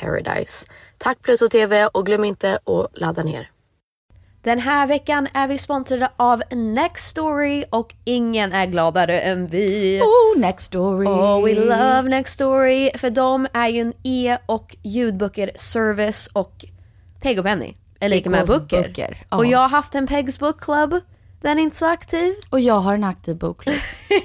[0.00, 0.66] paradise.
[0.98, 3.50] Tack Pluto TV och glöm inte att ladda ner.
[4.42, 10.00] Den här veckan är vi sponsrade av Nextory och ingen är gladare än vi.
[10.00, 11.06] Oh, next story.
[11.06, 12.90] Oh, we love Nextory.
[12.98, 16.64] För de är ju en e och ljudböcker service och
[17.20, 18.82] Peg och Penny är lika med böcker.
[18.82, 19.36] böcker, ja.
[19.36, 21.00] Och jag har haft en Pegs Book Club.
[21.40, 22.34] Den är inte så aktiv.
[22.50, 23.76] Och jag har en aktiv bokklubb.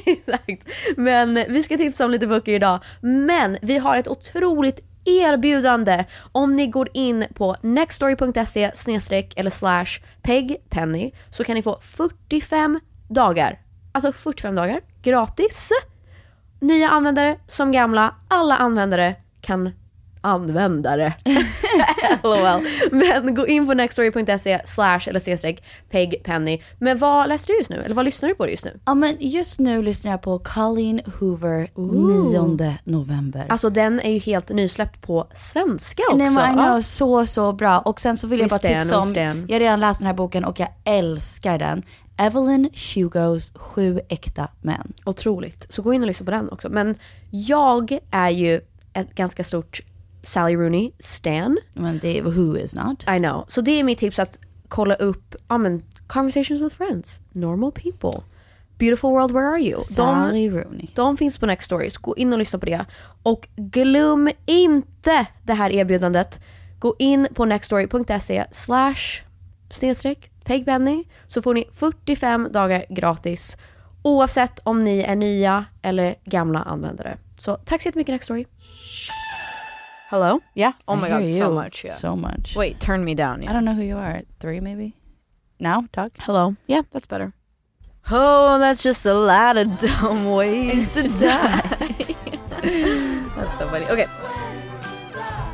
[0.06, 0.68] Exakt.
[0.98, 2.80] Men vi ska tipsa om lite böcker idag.
[3.02, 10.02] Men vi har ett otroligt erbjudande om ni går in på nextstory.se snedstreck eller slash
[10.22, 13.60] pegpenny så kan ni få 45 dagar,
[13.92, 15.72] alltså 45 dagar gratis.
[16.60, 19.72] Nya användare som gamla, alla användare kan
[20.22, 21.14] användare.
[22.24, 22.62] LOL.
[22.92, 26.62] Men gå in på nextstory.se slash eller snedstreck pegpenny.
[26.78, 27.82] Men vad läste du just nu?
[27.86, 28.80] Eller vad lyssnar du på just nu?
[28.86, 33.46] Ja men just nu lyssnar jag på Colleen Hoover 9 november.
[33.50, 36.18] Alltså den är ju helt nysläppt på svenska också.
[36.18, 37.80] Nej men I know, så så bra.
[37.80, 39.14] Och sen så vill jag bara tipsa om,
[39.48, 41.84] jag har redan läst den här boken och jag älskar den.
[42.18, 44.94] Evelyn Hugos Sju äkta män.
[45.06, 45.66] Otroligt.
[45.70, 46.70] Så gå in och lyssna på den också.
[46.70, 46.96] Men
[47.30, 48.62] jag är ju
[48.94, 49.82] ett ganska stort
[50.24, 51.58] Sally Rooney stan.
[51.74, 53.04] Men det är Who is not.
[53.04, 53.46] I know.
[53.48, 58.24] Så det är mitt tips att kolla upp ja, men, Conversations with Friends, Normal People,
[58.78, 59.82] Beautiful World Where Are You.
[59.82, 60.88] Sally Rooney.
[60.96, 61.98] De finns på Next Stories.
[61.98, 62.86] Gå in och lyssna på det.
[63.24, 66.40] Och glöm inte det här erbjudandet.
[66.80, 69.24] Gå in på nextstory.se slash
[69.70, 73.58] snedstreck pegpenny så får ni 45 dagar gratis
[74.02, 77.18] oavsett om ni är nya eller gamla användare.
[77.40, 78.46] Så tack så jättemycket Nextory.
[80.10, 80.40] Hello?
[80.56, 80.74] Yeah?
[80.88, 81.84] Oh I my god, so much.
[81.86, 81.94] Yeah.
[81.94, 82.56] So much.
[82.56, 83.42] Wait, turn me down.
[83.42, 83.54] I Yeah.
[83.54, 84.22] don't know who you are.
[84.40, 84.94] Three maybe?
[85.60, 85.86] Now?
[85.92, 86.12] Talk?
[86.18, 86.56] Hello.
[86.68, 87.32] Yeah, that's better.
[88.12, 91.62] Oh, that's just a lot of dumb ways to die.
[93.38, 93.86] that's so funny.
[93.86, 94.08] Okay.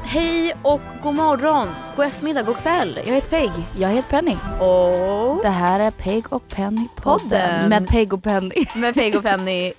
[0.05, 2.99] Hej och god morgon, god eftermiddag, god kväll.
[3.05, 3.51] Jag heter Peg.
[3.77, 4.37] Jag heter Penny.
[4.59, 7.69] Och Det här är Peg och Penny podden.
[7.69, 8.65] Med Peg och Penny.
[8.75, 9.73] med Peg och Penny.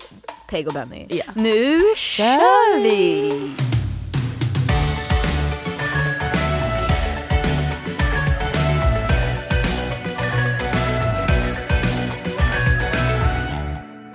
[0.49, 1.07] Peg och Penny.
[1.11, 1.25] Ja.
[1.35, 3.33] Nu kör vi!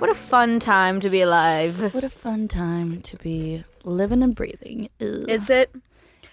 [0.02, 1.94] What a fun time to be alive.
[1.94, 4.88] What a fun time to be living and breathing.
[5.00, 5.04] i.
[5.28, 5.70] Is it?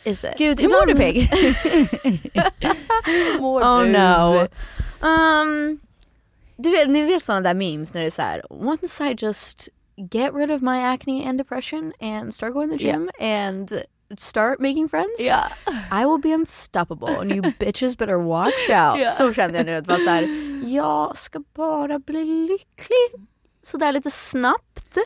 [0.06, 0.38] Is it?
[0.38, 1.16] Gud, Hur mår du Peg?
[3.06, 3.92] Hur mår Oh du?
[3.92, 4.48] no.
[5.08, 5.80] Um,
[6.58, 9.70] du vet, ni vet sådana där memes när det är så här: once I just
[10.12, 13.84] get rid of my acne and depression and start going to the gym and
[14.18, 15.52] start making friends yeah.
[15.92, 19.00] I will be unstoppable and you bitches better watch out.
[19.00, 19.12] Ja.
[19.12, 20.28] Så kände jag nu att vara så här,
[20.66, 23.29] jag ska bara bli lycklig
[23.64, 24.98] sådär lite snabbt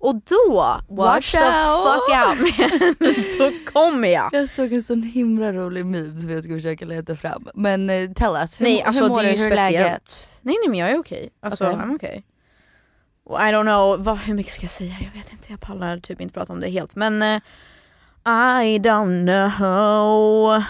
[0.00, 2.94] och då, watch, the fuck out man.
[3.38, 4.28] då kommer jag.
[4.32, 7.48] Jag såg en sån himla rolig meme som jag ska försöka leta fram.
[7.54, 9.38] Men uh, tell us, hur, Nej alltså hur mår det du?
[9.38, 10.38] Hur är läget?
[10.40, 11.30] Nej nej men jag är okej.
[11.40, 12.16] Alltså Okej.
[12.16, 12.22] I'm.
[13.24, 14.96] Och I don't know, vad, hur mycket ska jag säga?
[15.00, 17.40] Jag vet inte, jag pallar typ inte prata om det helt men eh,
[18.26, 20.62] I don't know.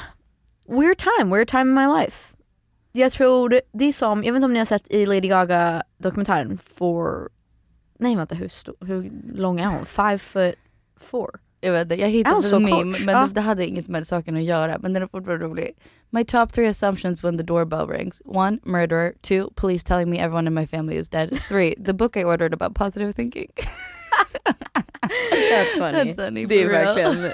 [0.69, 2.35] Weird time, weird time in my life.
[2.93, 5.83] Jag tror det är som, jag vet inte om ni har sett i Lady Gaga
[5.99, 7.29] dokumentären for,
[7.99, 9.87] nej vänta hur, sto, hur lång är hon?
[9.87, 10.55] Five foot
[11.01, 11.31] four?
[11.61, 13.05] Jag vet inte, jag hittade en meme kort?
[13.05, 13.29] men Ja.
[13.33, 14.79] det hade inget med saken att göra.
[14.79, 15.71] Men den är fortfarande rolig.
[16.11, 18.23] My top three assumptions when the doorbell rings.
[18.25, 19.13] One, murderer.
[19.23, 21.39] Two, police telling me everyone in my family is dead.
[21.49, 23.49] Three, the book I ordered about positive thinking.
[25.51, 26.13] That's funny.
[26.13, 26.95] That's funny det är for real.
[26.95, 27.33] verkligen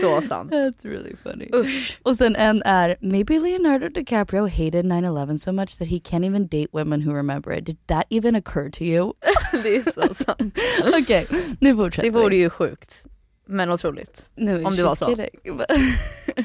[0.00, 0.52] så sant.
[0.52, 1.48] That's really funny.
[1.54, 1.98] Usch.
[2.02, 6.46] Och sen en är, maybe Leonardo DiCaprio hated 9-11 so much that he can't even
[6.46, 7.64] date women who remember it.
[7.64, 9.12] Did that even occur to you?
[9.62, 10.58] det är så sant.
[11.02, 11.26] Okej,
[11.60, 13.06] nu fortsätter Det vore ju sjukt.
[13.50, 14.30] Men otroligt.
[14.34, 15.06] Nu, om det var she's så.
[15.06, 15.60] kidding.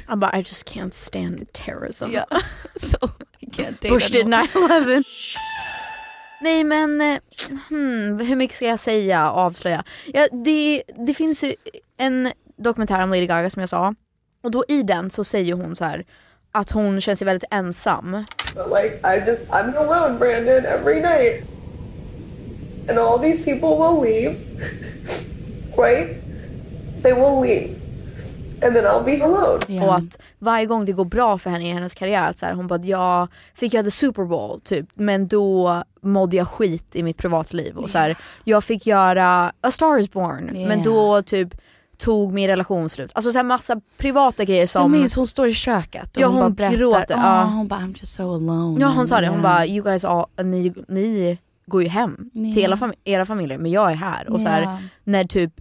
[0.08, 2.12] Han bara I just can't stand terrorism.
[2.12, 2.26] Ja,
[2.76, 2.98] so
[3.40, 4.48] he can't date Bush did anyone.
[4.54, 5.04] 9-11.
[6.44, 7.18] Nej men, eh,
[7.70, 9.84] hmm, hur mycket ska jag säga avslöja?
[10.14, 11.56] Ja, det, det finns ju
[11.98, 13.96] en dokumentär om Lady Gaga som jag sa.
[14.44, 16.06] Och då i den så säger hon så här
[16.52, 18.12] att hon känner sig väldigt ensam.
[18.56, 21.44] But like I just I'm alone, Brandon, every night.
[22.90, 24.36] And all these people will leave.
[25.78, 26.08] right?
[27.04, 27.70] They will leave.
[28.66, 29.60] And then I'll be alone.
[29.68, 29.84] Ja.
[29.84, 32.54] Och att varje gång det går bra för henne i hennes karriär, att så här,
[32.54, 37.04] hon bara jag fick göra the Super Bowl typ men då mådde jag skit i
[37.04, 37.78] mitt privatliv.
[37.78, 40.84] Och så här, jag fick göra A Star Is Born men Yeah.
[40.84, 41.50] då typ
[41.98, 43.12] tog min relation slut.
[43.16, 44.92] Alltså så här massa privata grejer Jag som...
[44.92, 47.44] minns hon står i köket och Ja, hon, hon bara gråter, ja.
[47.44, 48.82] Hon bara I'm just so alone.
[48.82, 49.52] Ja hon sa det, hon Yeah.
[49.56, 52.54] bara you guys all, ni, ni går ju hem Ja.
[52.54, 54.30] till era, fam- era familjer men jag är här.
[54.34, 55.52] Och så här, när typ,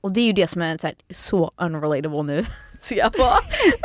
[0.00, 2.44] och det är ju det som är så, här, så unrelatable nu.
[2.82, 3.38] Så jag bara,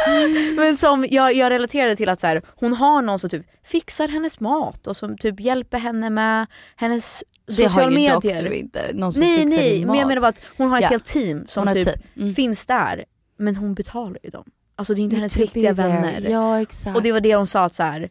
[0.56, 4.08] men som jag, jag relaterade till att så här, hon har någon som typ fixar
[4.08, 6.46] hennes mat och som typ hjälper henne med
[6.76, 8.14] hennes Det sociala har ju medier.
[8.14, 8.82] doktor inte.
[8.94, 10.08] Någon som Nej fixar nej, din men jag mat.
[10.08, 10.90] menar bara att hon har ett Ja.
[10.90, 12.02] helt team som har typ team.
[12.18, 12.34] Mm.
[12.36, 13.06] finns där.
[13.40, 14.46] Men hon betalar ju dem.
[14.76, 16.26] Alltså det är inte hennes To be riktiga vänner.
[16.30, 16.96] Ja exakt.
[16.98, 18.10] Och det var det hon sa att så här,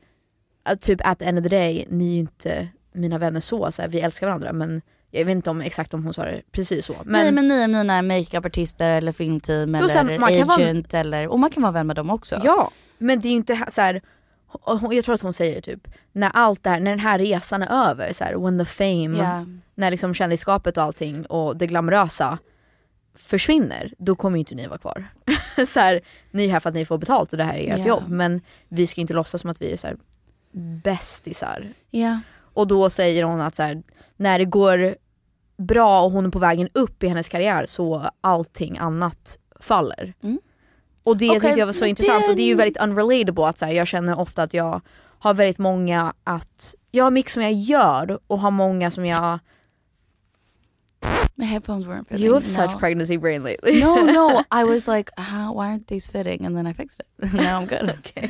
[0.80, 3.82] typ at the end of the day, ni är ju inte mina vänner så, så
[3.82, 4.82] här, vi älskar varandra men
[5.18, 6.94] jag vet inte om exakt om hon sa det precis så.
[7.04, 10.94] Men, Nej men ni är mina makeupartister eller filmteam eller sen man kan vara- agent
[10.94, 12.40] eller, och man kan vara vän med dem också.
[12.44, 14.00] Ja, men det är ju inte så här.
[14.90, 17.90] jag tror att hon säger typ, när allt det här, när den här resan är
[17.90, 19.46] över, så här, when the fame, Ja.
[19.74, 22.38] när liksom kändisskapet och allting och det glamorösa
[23.14, 25.04] försvinner, då kommer ju inte ni vara kvar.
[25.66, 26.00] så här,
[26.30, 27.86] ni är här för att ni får betalt och det här är ert Ja.
[27.86, 29.96] jobb men vi ska inte låtsas som att vi är så här
[30.84, 31.68] bästisar.
[31.90, 32.20] Ja.
[32.54, 33.82] Och då säger hon att så här,
[34.16, 34.96] när det går
[35.58, 40.14] bra och hon är på vägen upp i hennes karriär så allting annat faller.
[40.22, 40.38] Mm.
[41.02, 42.82] Och det Okej, tyckte jag var så men intressant det- och det är ju väldigt
[42.82, 44.80] unrelatable att så här, jag känner ofta att jag
[45.18, 49.38] har väldigt många att, jag har mycket som jag gör och har många som jag
[51.38, 52.24] My headphones weren't fitting.
[52.26, 52.48] You have no.
[52.68, 53.80] such pregnancy brain lately.
[53.80, 54.42] no, no.
[54.60, 56.46] I was like, How, why aren't these fitting?
[56.46, 57.32] And then I fixed it.
[57.34, 57.90] Now I'm good.
[57.98, 58.28] okay.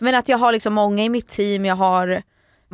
[0.00, 2.22] Men att jag har liksom många i mitt team, jag har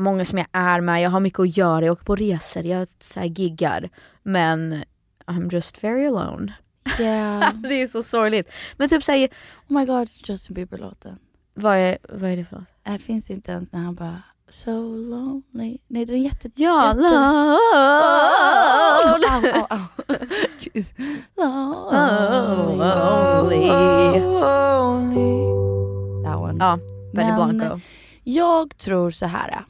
[0.01, 2.89] många som jag är med, jag har mycket att göra, jag åker på resor, jag
[2.99, 3.91] så här giggar.
[4.23, 4.83] Men
[5.27, 6.53] I'm just very alone.
[6.99, 7.55] Yeah.
[7.69, 8.51] det är så sorgligt.
[8.77, 9.25] Men typ säg,
[9.69, 11.19] Oh my god, Justin Bieber-låten.
[11.55, 12.69] vad är, vad är det för något?
[12.83, 15.79] Det finns inte ens när han bara So lonely.
[15.89, 16.51] Nej den är jätte...
[16.55, 17.07] Ja, jätte...
[19.37, 19.85] au, au.
[20.61, 20.93] Jeez.
[26.25, 26.57] That one.
[26.61, 26.79] Ja,
[27.15, 27.81] Benny Blanco.
[28.25, 29.65] Jag tror så här.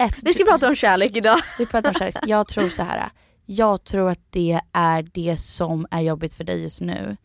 [0.00, 1.38] Ett, Vi ska prata om kärlek idag.
[1.58, 2.16] Vi pratar om kärlek.
[2.26, 3.08] Jag tror så här.
[3.46, 7.16] Jag tror att det är det som är jobbigt för dig just nu.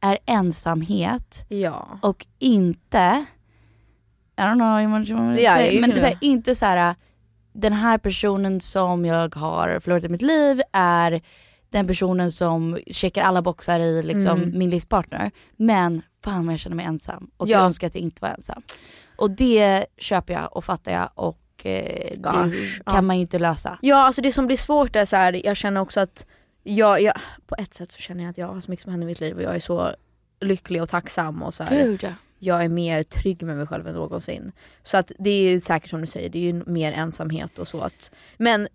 [0.00, 1.98] är ensamhet Ja.
[2.02, 3.24] och inte,
[4.38, 6.94] I don't know you want to Ja, say, you men så här, inte så här
[7.52, 11.22] den här personen som jag har förlorat i mitt liv är
[11.70, 14.58] den personen som checkar alla boxar i liksom, Mm.
[14.58, 15.30] min livspartner.
[15.56, 17.52] Men fan vad jag känner mig ensam och Ja.
[17.58, 18.62] jag önskar att jag inte var ensam.
[19.16, 23.02] Och det köper jag och fattar jag och eh, det Gosh, kan ja.
[23.02, 23.78] man ju inte lösa.
[23.82, 26.26] Ja alltså det som blir svårt är så här, jag känner också att
[26.62, 27.14] jag, jag,
[27.46, 29.20] på ett sätt så känner jag att jag har så mycket som händer i mitt
[29.20, 29.94] liv och jag är så
[30.40, 32.12] lycklig och tacksam och så här, Gud ja.
[32.38, 34.52] jag är mer trygg med mig själv än någonsin.
[34.82, 37.80] Så att det är säkert som du säger, det är ju mer ensamhet och så.
[37.80, 38.68] Att, men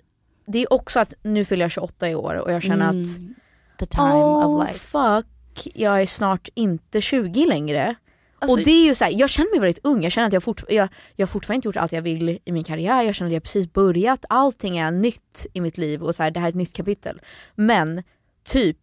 [0.45, 3.79] det är också att nu fyller jag 28 i år och jag känner Mm, att
[3.79, 4.79] The time oh of life.
[4.79, 7.95] fuck, jag är snart inte 20 längre.
[8.39, 10.33] Alltså- och det är ju så här, jag känner mig väldigt ung, jag känner att
[10.33, 13.15] jag, fort, jag, jag har fortfarande inte gjort allt jag vill i min karriär, jag
[13.15, 16.39] känner att jag precis börjat, allting är nytt i mitt liv och så här, det
[16.39, 17.21] här är ett nytt kapitel.
[17.55, 18.03] Men
[18.43, 18.77] typ,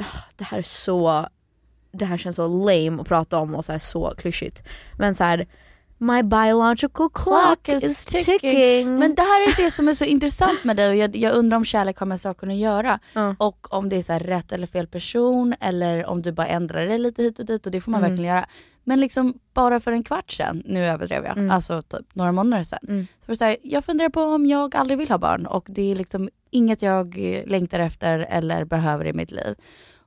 [0.00, 0.04] ah,
[0.36, 1.26] det här är så,
[1.92, 4.62] det här känns så lame att prata om och så, här, så klyschigt.
[4.98, 5.46] Men så här,
[5.98, 8.98] my biological clock, is, ticking.
[8.98, 11.56] Men det här är det som är så intressant med dig och jag, jag undrar
[11.56, 12.98] om kärlek har med saken att göra.
[13.12, 13.34] Ja.
[13.38, 16.98] Och om det är så rätt eller fel person eller om du bara ändrar det
[16.98, 18.10] lite hit och dit och det får man Mm.
[18.10, 18.46] verkligen göra.
[18.84, 21.50] Men liksom bara för en kvart sedan, nu överdrev jag, Mm.
[21.50, 22.78] alltså typ några månader sedan.
[22.88, 23.06] Mm.
[23.20, 25.66] Så var det så här, jag funderar på om jag aldrig vill ha barn och
[25.70, 29.54] det är liksom inget jag längtar efter eller behöver i mitt liv.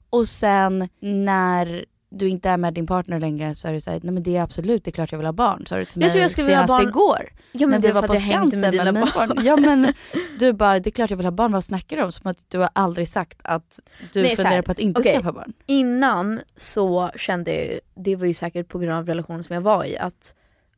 [0.10, 4.14] Och sen när du inte är med din partner längre så är det såhär, nej
[4.14, 5.66] men det är absolut, det är klart jag vill ha barn.
[5.70, 7.30] Sa du till Jag mig tror jag skulle senast barn- igår.
[7.52, 9.30] Ja, men när det vi var på jag med Skansen dina med barn.
[9.30, 9.46] barn.
[9.46, 9.94] Ja men
[10.40, 12.12] du bara, det är klart jag vill ha barn, vad snackar du om?
[12.12, 13.80] Som att du har aldrig sagt att
[14.14, 15.16] du Nej, funderar här, på att inte okej.
[15.16, 15.54] skaffa barn.
[15.66, 19.86] Innan så kände jag, det var ju säkert på grund av relationen som jag var
[19.86, 20.34] i, att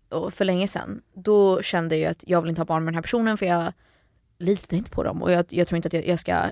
[0.09, 2.95] och för länge sedan, då kände jag att jag vill inte ha barn med den
[2.95, 3.73] här personen för jag
[4.39, 6.51] litar inte på dem och jag, jag tror inte att jag, jag ska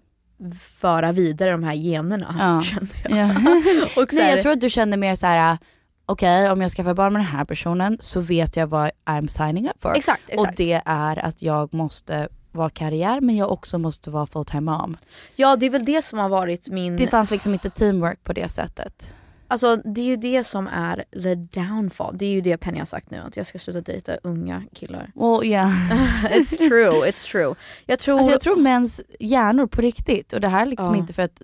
[0.61, 2.35] föra vidare de här generna.
[2.39, 2.61] Ja.
[2.65, 3.11] Kände jag.
[3.17, 3.27] Ja.
[3.83, 5.57] och så Nej här, jag tror att du känner mer så här.
[6.05, 9.69] okej om jag skaffar barn med den här personen så vet jag vad I'm signing
[9.69, 9.95] up for.
[9.95, 10.57] Exakt, Och exakt.
[10.57, 14.97] det är att jag måste vara karriär men jag också måste vara full time mom.
[15.35, 16.95] Ja det är väl det som har varit min...
[16.97, 19.13] Det fanns liksom inte teamwork på det sättet.
[19.49, 22.17] Alltså det är ju det som är the downfall.
[22.17, 25.11] Det är ju det Penny har sagt nu, att jag ska sluta dejta unga killar.
[25.15, 25.63] Och ja.
[26.29, 27.55] it's true, it's true.
[27.85, 28.17] Jag tror...
[28.17, 30.95] Alltså jag tror mäns hjärnor på riktigt, och det här är liksom Ja.
[30.95, 31.41] inte för att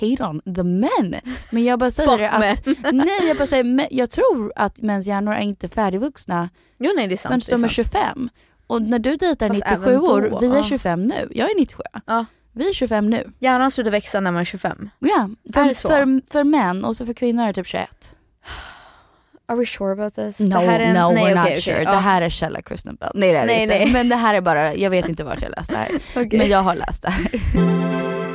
[0.00, 1.14] hate on the men,
[1.50, 5.06] men jag bara säger det att, nej jag bara säger, men jag tror att mäns
[5.06, 6.48] hjärnor är inte färdigvuxna
[6.78, 7.44] Jo nej det är sant.
[7.44, 7.88] förrän de är sant.
[7.92, 8.30] 25.
[8.66, 10.64] Och när du dejtar Fast 97 även då, år, vi är ja.
[10.64, 11.82] 25 nu, jag är 97.
[12.06, 12.24] Ja.
[12.52, 13.32] Vi är 25 nu.
[13.38, 14.90] Hjärnan slutar växa när man är 25.
[14.98, 18.16] Ja, för, för, för män och så för kvinnor är det typ 21.
[19.46, 20.40] Are we sure about this?
[20.40, 20.94] No, det här är en...
[20.94, 21.82] no nej, we're okej, not sure.
[21.82, 21.90] ja.
[21.90, 23.10] Det här är källa Kristen Bell.
[23.14, 23.78] Nej det är det Nej, inte.
[23.78, 23.92] nej.
[23.92, 25.88] Men det här är bara, jag vet inte vart jag läste det här.
[26.24, 26.38] Okej.
[26.38, 28.33] Men jag har läst det här.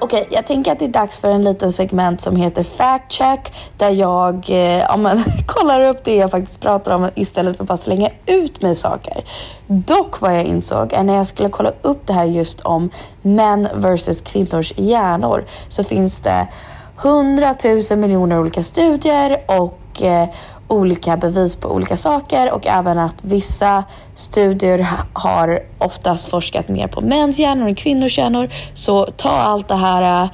[0.00, 3.54] Okej, jag tänker att det är dags för en liten segment som heter Fact Check
[3.76, 7.68] där jag eh, ja, men, kollar upp det jag faktiskt pratar om istället för att
[7.68, 9.24] bara slänga ut mig saker.
[9.66, 12.90] Dock vad jag insåg är när jag skulle kolla upp det här just om
[13.22, 16.48] män versus kvinnors hjärnor så finns det
[16.96, 20.28] hundratusen miljoner olika studier och eh,
[20.68, 27.00] olika bevis på olika saker och även att vissa studier har oftast forskat mer på
[27.00, 28.48] mäns hjärnor än kvinnors hjärnor.
[28.74, 30.30] Så ta allt det här eh,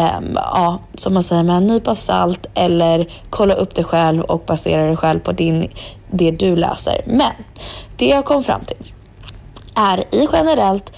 [0.00, 4.44] ehm, ja, som man säger med en nypa salt eller kolla upp det själv och
[4.46, 5.70] basera det själv på din,
[6.10, 7.02] det du läser.
[7.06, 7.32] Men
[7.96, 8.92] det jag kom fram till
[9.74, 10.92] är i generellt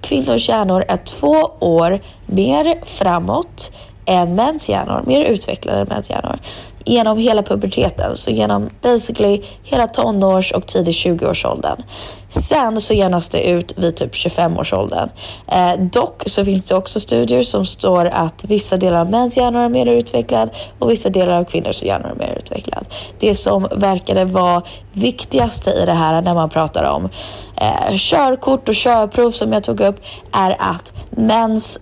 [0.00, 3.72] kvinnors hjärnor är två år mer framåt
[4.06, 6.38] än mäns hjärnor, mer utvecklade än mäns hjärnor.
[6.84, 11.82] Genom hela puberteten, så genom basically hela tonårs och tidig 20-årsåldern.
[12.28, 15.08] Sen så genas det ut vid typ 25-årsåldern.
[15.48, 19.60] Eh, dock så finns det också studier som står att vissa delar av mäns hjärnor
[19.60, 22.86] är mer utvecklad och vissa delar av kvinnors hjärnor är mer utvecklad.
[23.18, 24.62] Det som verkade vara
[24.92, 27.08] viktigaste i det här när man pratar om
[27.56, 30.00] eh, körkort och körprov som jag tog upp
[30.32, 31.80] är att mäns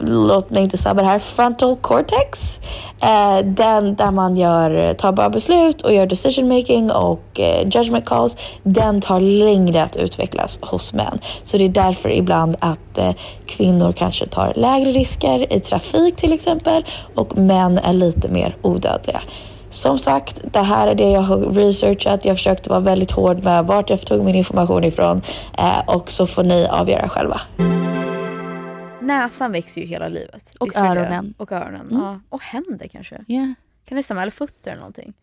[0.00, 2.60] låt mig inte sabba det här, frontal cortex.
[3.00, 7.68] Eh, den där man gör, eh, tar bra beslut och gör decision making och eh,
[7.68, 8.36] judgment calls.
[8.62, 11.18] Den tar längre att utvecklas hos män.
[11.44, 13.10] Så det är därför ibland att eh,
[13.46, 16.84] kvinnor kanske tar lägre risker i trafik till exempel
[17.14, 19.20] och män är lite mer odödliga.
[19.70, 22.24] Som sagt, det här är det jag har researchat.
[22.24, 25.22] Jag försökte vara väldigt hård med vart jag tog min information ifrån
[25.58, 27.40] eh, och så får ni avgöra själva.
[29.06, 30.54] Näsan växer ju hela livet.
[30.60, 31.34] Och Visst öronen.
[31.38, 31.80] Och öronen.
[31.90, 32.02] Mm.
[32.02, 32.20] Ja.
[32.28, 33.24] Och händer kanske.
[33.28, 33.52] Yeah.
[33.84, 34.22] Kan det stämma?
[34.22, 35.14] Eller fötter eller någonting.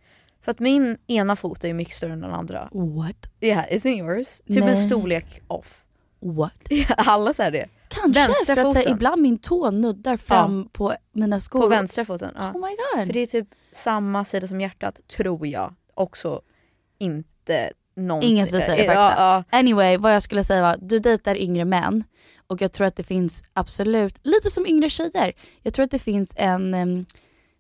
[0.42, 2.70] För att min ena fot är ju mycket större än den andra.
[2.72, 3.30] What?
[3.42, 4.38] Yeah, isn't yours?
[4.38, 4.70] Typ Nej.
[4.70, 5.84] en storlek off.
[6.20, 6.54] What?
[6.70, 7.68] Ja, Alla säger det.
[7.88, 11.62] Kanske, Vänstra för att här, ibland min tå nuddar fram på mina skor.
[11.62, 12.32] På vänstra foten.
[12.36, 12.52] Ja.
[12.52, 13.08] Oh my god.
[13.08, 15.74] För det är typ samma sida som hjärtat, tror jag.
[15.94, 16.42] Också
[16.98, 18.32] inte någonsin.
[18.32, 18.94] Inget visar Eh, fakta.
[18.94, 19.60] Ja, ja.
[19.60, 22.04] Anyway, vad jag skulle säga var, du dejtar yngre män
[22.54, 26.00] och jag tror att det finns absolut, lite som yngre tjejer, jag tror att det
[26.00, 27.06] finns en, em,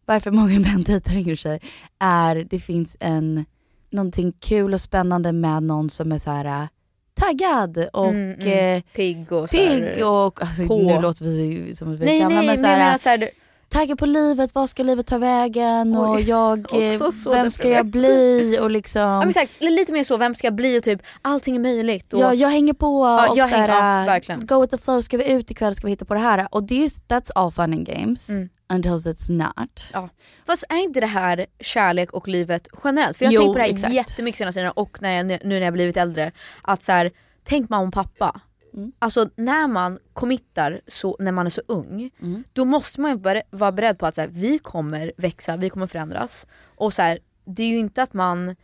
[0.05, 1.59] varför många män dejtar yngre tjejer,
[1.99, 3.45] är det finns en,
[3.89, 6.67] någonting kul och spännande med någon som är så här äh,
[7.13, 8.77] taggad och Mm, mm.
[8.77, 10.77] eh, Pigg och så här- pigg och, alltså, på.
[10.77, 12.97] nu låter vi som att vi är Nej gamla nej men men så här, menar
[12.97, 13.29] såhär,
[13.73, 16.99] taggad på livet, vad ska livet ta vägen och Oj, jag, eh,
[17.31, 20.79] vem ska jag bli och liksom ja, exakt, lite mer så, vem ska jag bli
[20.79, 22.13] och typ allting är möjligt.
[22.13, 25.01] Och, Ja, jag hänger på Ja, och jag så här, ja, go with the flow,
[25.01, 26.47] ska vi ut ikväll, ska vi hitta på det här?
[26.51, 28.49] Och det är, that's all fun and games Mm.
[28.73, 29.85] until it's not.
[29.93, 30.09] Ja.
[30.45, 33.17] Fast är inte det här kärlek och livet generellt?
[33.17, 33.93] För jag har tänkt på det här exakt.
[33.93, 36.31] jättemycket senaste tiden och när jag, nu när jag blivit äldre.
[36.61, 37.11] Att så här,
[37.43, 38.41] tänk mamma och pappa.
[38.73, 38.91] Mm.
[38.99, 42.43] Alltså när man committar så, när man är så ung, Mm.
[42.53, 45.87] då måste man ju vara beredd på att så här, vi kommer växa, vi kommer
[45.87, 46.47] förändras.
[46.75, 48.55] Och så här, det är ju inte att man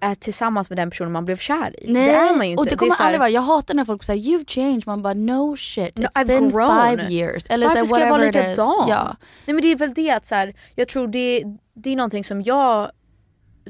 [0.00, 1.92] är tillsammans med den personen man blev kär i.
[1.92, 2.60] Nej, det är man ju inte.
[2.60, 5.02] och det kommer så här- aldrig vara, jag hatar när folk säger you've changed, man
[5.02, 6.90] bara no shit, No, it's I've been grown.
[6.90, 7.46] five years.
[7.50, 8.88] Eller så Varför här, ska jag vara likadan?
[8.88, 9.16] Ja.
[9.46, 11.42] Nej men det är väl det att så här, jag tror det,
[11.74, 12.90] det är någonting som jag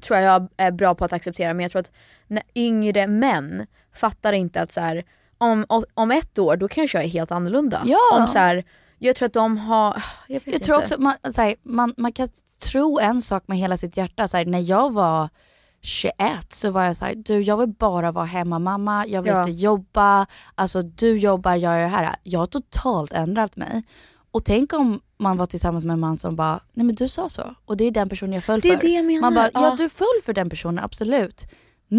[0.02, 1.92] tror jag är bra på att acceptera men jag tror att
[2.26, 5.04] när yngre män fattar inte att så här,
[5.52, 7.82] om, om ett år då kanske jag är helt annorlunda.
[7.84, 7.98] Ja.
[8.20, 8.64] Om så här,
[8.98, 10.64] jag tror att de har, jag vet Jag inte.
[10.66, 14.28] tror också, man, här, man, man kan tro en sak med hela sitt hjärta.
[14.28, 15.28] Så här, när jag var
[15.82, 16.12] 21
[16.52, 19.40] så var jag så här, du jag vill bara vara hemmamamma, jag vill Ja.
[19.40, 22.16] inte jobba, alltså du jobbar, jag gör det här.
[22.22, 23.82] Jag har totalt ändrat mig.
[24.30, 27.28] Och tänk om man var tillsammans med en man som bara, nej men du sa
[27.28, 27.54] så.
[27.64, 28.82] Och det är den personen jag föll Det är för.
[28.82, 29.74] det jag menar, Man bara, ja ja.
[29.78, 31.42] du föll för den personen, absolut.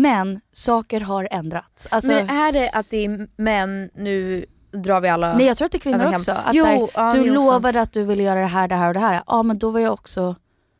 [0.01, 1.87] Men saker har ändrats.
[1.91, 5.65] Alltså, Men är det att det är män, nu drar vi alla nej jag tror
[5.65, 6.31] att det är kvinnor också.
[6.31, 7.83] Att, Jo, här, ja, du lovade sant.
[7.87, 9.23] att du ville göra det här, det här och det här.
[9.27, 10.35] Ja men då var jag också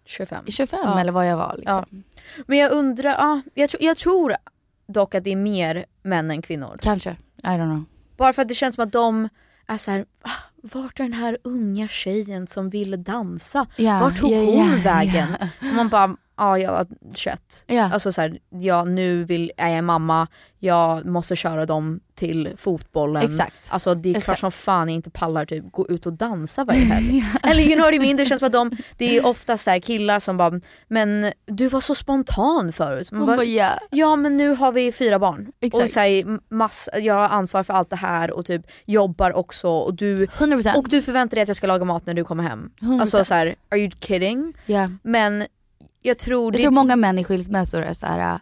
[0.06, 0.46] 25.
[0.48, 1.00] 25 Ja.
[1.00, 1.56] eller vad jag var.
[1.58, 2.04] Liksom.
[2.46, 4.36] Men jag undrar, ja, jag, tro, jag tror
[4.88, 6.78] dock att det är mer män än kvinnor.
[6.82, 7.84] Kanske, I don't know.
[8.18, 9.30] Bara för att det känns som att de
[9.68, 10.30] är så här, "Ah,
[10.74, 13.68] vart är den här unga tjejen som ville dansa?
[13.76, 15.28] Ja, vart tog ja, hon ja, vägen?
[15.40, 15.48] ja.
[15.70, 17.66] Och man bara, ja jag var 21.
[17.68, 17.94] Ja.
[17.94, 20.28] Alltså så här, ja nu vill, är jag mamma,
[20.60, 23.24] jag måste köra dem till fotbollen.
[23.24, 23.68] Exakt.
[23.70, 26.80] Alltså det är klart som fan jag inte pallar typ gå ut och dansa varje
[26.80, 27.26] helg.
[27.44, 28.18] Eller you know what I mean?
[28.18, 31.68] Det känns som att de, det är ofta så här killar som bara, men du
[31.68, 33.12] var så spontan förut.
[33.12, 33.70] Man bara, bara, ja.
[33.90, 35.84] Ja men nu har vi fyra barn Exakt.
[35.84, 39.70] och så här, mass, jag har ansvar för allt det här och typ jobbar också
[39.70, 40.76] och du, 100%.
[40.76, 42.72] och du förväntar dig att jag ska laga mat när du kommer hem.
[42.82, 43.02] 100%.
[43.02, 44.54] Alltså så här, are you kidding?
[44.66, 44.90] Ja.
[45.04, 45.46] Men
[46.06, 46.62] jag tror Jag det...
[46.62, 48.40] tror många män i skilsmässor är så här.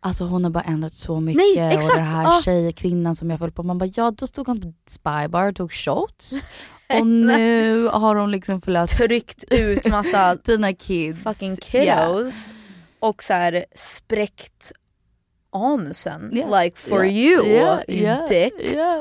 [0.00, 1.90] Alltså hon har bara ändrat så mycket Nej, exakt.
[1.90, 2.40] och den här Ja.
[2.44, 5.56] tjejen, kvinnan som jag föll på, man bara ja då stod hon på spybar och
[5.56, 6.48] tog shots
[7.00, 11.22] och nu har hon liksom förlöst tryckt ut massa dina kids.
[11.22, 12.06] fucking Yeah.
[12.12, 12.54] kiddos
[13.00, 14.72] och så här spräckt
[15.56, 16.62] anusen Yeah.
[16.62, 17.16] like for Yeah.
[17.16, 18.54] you Yeah, you dick.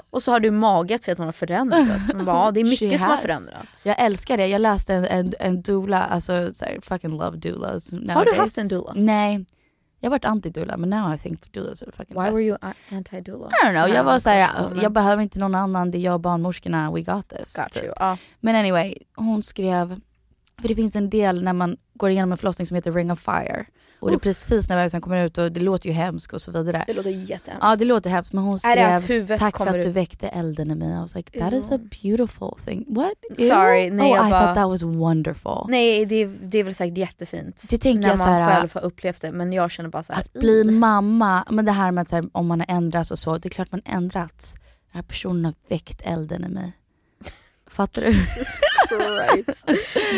[0.10, 2.14] Och så har du mage att säga att hon har förändrats.
[2.14, 3.86] Man bara, ja, det är mycket som har förändrats.
[3.86, 7.92] Jag älskar det, jag läste en, en, en doula, alltså så här, fucking love doulas
[7.92, 8.38] Har du nowadays.
[8.38, 8.94] haft en doula?
[8.96, 9.46] Nej.
[10.00, 12.34] Jag har varit anti-doula men now I think doulas are fucking Why best.
[12.36, 12.58] were you
[12.90, 13.48] anti-doula?
[13.50, 14.50] I don't know, jag var såhär,
[14.82, 17.56] jag behöver inte någon annan, det är jag och barnmorskorna, we got this.
[17.56, 17.84] Got typ.
[17.84, 17.94] you.
[18.00, 18.18] Ja.
[18.40, 20.00] Men anyway, hon skrev,
[20.62, 23.20] för det finns en del när man går igenom en förlossning som heter ring of
[23.20, 23.66] fire.
[24.00, 26.52] Och det är precis när bebisen kommer ut och det låter ju hemskt och så
[26.52, 26.84] vidare.
[26.88, 27.66] Det låter jättehemskt.
[27.66, 30.76] Ja det låter hemskt men hon skrev tack för att du ut?" väckte elden i
[30.76, 30.90] mig.
[30.90, 31.90] I was like that is a Ew.
[32.04, 32.86] beautiful thing.
[32.90, 33.14] What?
[33.38, 35.66] Sorry, nej, oh jag I bara- thought that was wonderful.
[35.68, 37.64] Nej det är, det är väl säkert jättefint.
[37.70, 40.20] Det tänker när jag man själv har upplevt det men jag känner bara så här,
[40.22, 43.38] Att bli mamma, men det här med att här, om man har ändrats och så,
[43.38, 44.54] det är klart man ändrats.
[44.54, 44.62] Den
[44.94, 46.72] här personen har väckt elden i mig.
[47.68, 48.14] Fattar du?
[48.14, 49.66] Christ.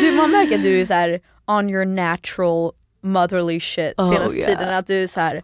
[0.00, 2.72] Du man märker att du är så här on your natural
[3.12, 4.48] motherly shit Oh, senaste yeah.
[4.58, 4.74] tiden.
[4.74, 5.42] Att du är så här.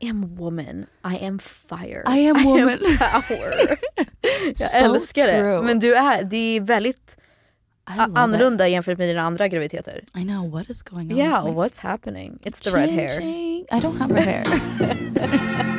[0.00, 2.78] I am woman, I am fire, I am woman.
[2.98, 3.78] power.
[4.46, 5.56] Jag So älskar true.
[5.56, 5.62] det.
[5.62, 7.18] Men du är, det är väldigt
[8.14, 9.98] annorlunda jämfört med dina andra graviditeter.
[9.98, 10.16] it.
[10.16, 11.18] I know, what is going on?
[11.18, 12.38] Yeah, what's happening?
[12.44, 13.10] It's the red hair.
[13.20, 13.60] Changing.
[13.72, 15.75] I don't have red hair.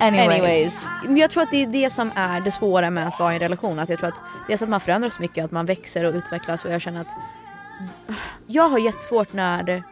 [0.00, 0.26] Anyway.
[0.26, 3.36] Anyways, jag tror att det är det som är det svåra med att vara i
[3.36, 3.78] en relation.
[3.78, 6.64] Att jag tror att dels att man förändras så mycket, att man växer och utvecklas
[6.64, 7.14] och jag känner att
[8.46, 9.82] jag har jättesvårt när...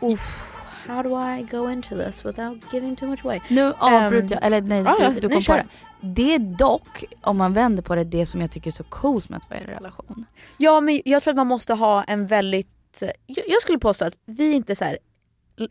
[0.00, 3.40] Uff, how do I go into this without giving too much away?
[3.48, 5.56] Nu avbryter jag, eller nej ja, du, du nej, kom på kör.
[5.56, 5.66] det.
[6.00, 9.28] Det är dock, om man vänder på det, det som jag tycker är så coolt
[9.28, 10.26] med att vara i en relation.
[10.56, 14.18] Ja men jag tror att man måste ha en väldigt, jag, jag skulle påstå att
[14.24, 14.84] vi är inte så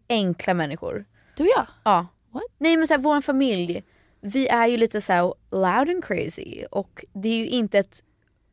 [0.10, 1.06] enkla människor.
[1.36, 1.66] Du och jag?
[1.84, 2.06] Ja.
[2.38, 2.56] What?
[2.58, 3.84] Nej men så här, vår familj,
[4.22, 8.04] vi är ju lite så här loud and crazy och det är ju inte ett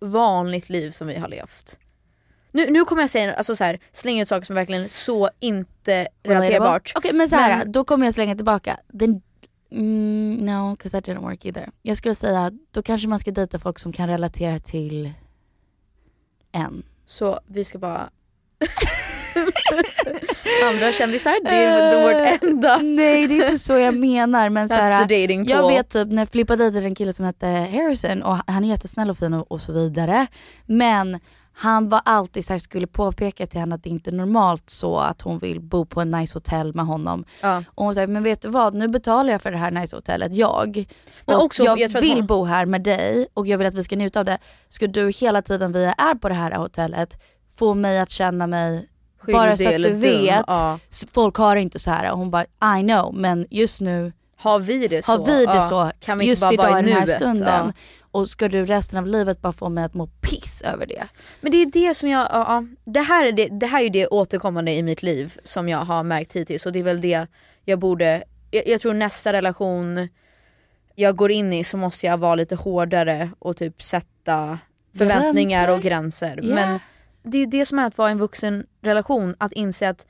[0.01, 1.79] vanligt liv som vi har levt.
[2.53, 5.31] Nu, nu kommer jag säga, alltså så här, slänga ut saker som verkligen är så
[5.41, 6.93] inte relaterbart.
[6.97, 8.81] Okej men så här, Men- då kommer jag slänga tillbaka.
[8.89, 9.23] Den,
[9.71, 11.71] mm, no, cause that didn't work either.
[11.83, 15.13] Jag skulle säga, då kanske man ska dejta folk som kan relatera till
[16.53, 16.83] en.
[17.05, 18.11] Så vi ska bara...
[20.71, 22.77] Andra kändisar, det är vårt enda.
[22.77, 25.01] Nej det är inte så jag menar men så här,
[25.49, 29.11] Jag vet typ när Filippa dejtade en kille som hette Harrison och han är jättesnäll
[29.11, 30.27] och fin och, och så vidare.
[30.67, 31.21] Men
[31.57, 34.97] han var alltid så här, skulle påpeka till henne att det inte är normalt så
[34.97, 37.25] att hon vill bo på en nice hotell med honom.
[37.41, 37.65] Ja.
[37.75, 40.37] Och hon säger, men vet du vad, nu betalar jag för det här nice hotellet,
[40.37, 40.85] jag.
[41.27, 43.75] Men och också, jag, jag vill hon- bo här med dig och jag vill att
[43.75, 44.39] vi ska njuta av det.
[44.69, 47.23] Ska du hela tiden vi är på det här hotellet
[47.57, 48.89] få mig att känna mig
[49.33, 50.79] bara så att du vet, ja.
[51.13, 52.13] folk har det inte så här.
[52.13, 52.45] Och hon bara,
[52.79, 55.13] I know, men just nu Har vi det så?
[55.13, 57.73] har vi det så Kan vi inte just bara idag vara i den här stunden.
[58.15, 61.05] Och ska du resten av livet bara få mig att må piss över det?
[61.41, 62.65] Men det är det som jag, ja, ja.
[62.85, 65.79] det, här är det, det här är ju det återkommande i mitt liv som jag
[65.79, 67.27] har märkt hittills och det är väl det
[67.65, 70.09] jag borde, jag, jag tror nästa relation
[70.95, 74.59] jag går in i så måste jag vara lite hårdare och typ sätta
[74.99, 76.41] förväntningar och gränser.
[76.43, 76.55] Ja.
[76.55, 76.81] Men
[77.25, 80.07] det är det som är att vara i en vuxen relation, att inse att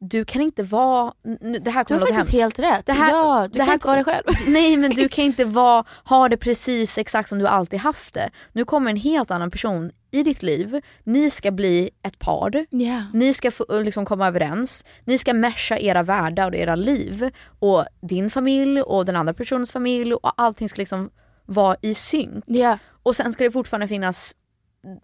[0.00, 2.58] du kan inte vara, det här Du har kommer låta faktiskt hemskt.
[2.58, 2.86] helt rätt.
[2.86, 4.24] Det här, ja, du det kan här inte vara dig själv.
[4.46, 8.30] Nej men du kan inte vara, ha det precis exakt som du alltid haft det.
[8.52, 13.02] Nu kommer en helt annan person i ditt liv, ni ska bli ett par, Ja.
[13.12, 17.84] ni ska få, liksom komma överens, ni ska mesha era världar och era liv och
[18.00, 21.10] din familj och den andra personens familj och allting ska liksom
[21.46, 22.44] vara i synk.
[22.46, 22.78] Ja.
[23.02, 24.34] Och sen ska det fortfarande finnas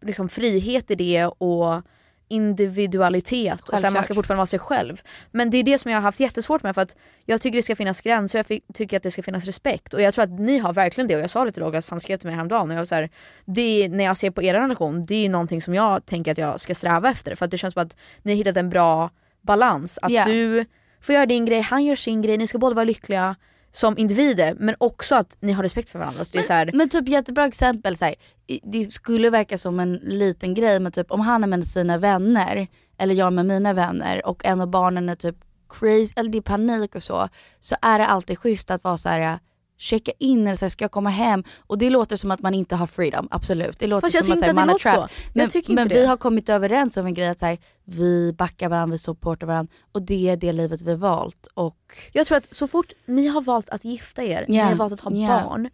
[0.02, 1.82] liksom, frihet i det och
[2.28, 5.00] individualitet och sen man ska fortfarande vara sig själv.
[5.30, 7.62] Men det är det som jag har haft jättesvårt med för att jag tycker det
[7.62, 10.30] ska finnas gränser och jag tycker att det ska finnas respekt och jag tror att
[10.40, 12.70] ni har verkligen det och jag sa det till Douglas, han skrev till mig häromdagen
[12.70, 13.10] och jag var så här,
[13.44, 16.38] det är, när jag ser på er relation, det är någonting som jag tänker att
[16.38, 19.10] jag ska sträva efter för att det känns som att ni har hittat en bra
[19.42, 19.98] balans.
[20.02, 20.24] Att Ja.
[20.24, 20.64] du
[21.00, 23.36] får göra din grej, han gör sin grej, ni ska båda vara lyckliga
[23.76, 26.24] som individer men också att ni har respekt för varandra.
[26.24, 28.14] Så det är så här, Men typ jättebra exempel, så här,
[28.62, 32.66] det skulle verka som en liten grej men typ om han är med sina vänner
[32.98, 35.36] eller jag med mina vänner och en av barnen är typ
[35.68, 37.28] crazy, eller det är panik och så,
[37.60, 39.38] så är det alltid schysst att vara så här
[39.78, 41.44] checka in eller så här, ska jag komma hem?
[41.66, 43.78] Och det låter som att man inte har freedom, absolut.
[43.78, 44.88] Det låter Fast som att, så här, man så.
[44.88, 48.68] Jag Men, men vi har kommit överens om en grej att så här, vi backar
[48.68, 51.46] varandra, vi supportar varandra och det är det livet vi valt.
[51.54, 54.74] Och Jag tror att så fort ni har valt att gifta er, ni Ja, har
[54.74, 55.42] valt att ha ja.
[55.44, 55.70] barn.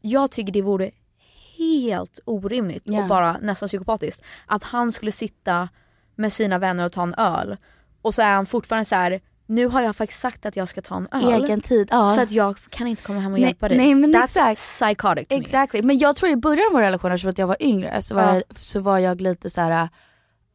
[0.00, 0.90] Jag tycker det vore
[1.58, 3.02] helt orimligt Ja.
[3.02, 5.68] och bara nästan psykopatiskt att han skulle sitta
[6.14, 7.56] med sina vänner och ta en öl
[8.02, 9.20] och så är han fortfarande så här.
[9.46, 11.44] Nu har jag faktiskt sagt att jag ska ta en öl.
[11.44, 11.88] egen tid.
[11.90, 12.04] Ja.
[12.14, 13.78] Så att jag kan inte komma hem och Nej, hjälpa dig.
[13.78, 14.58] nej, men That's exakt.
[14.60, 15.40] psychotic to me.
[15.40, 18.22] Exakt, men jag tror i början av vår relation, eftersom jag var yngre, så var,
[18.22, 18.34] Ja.
[18.34, 19.88] jag, så var jag lite så här.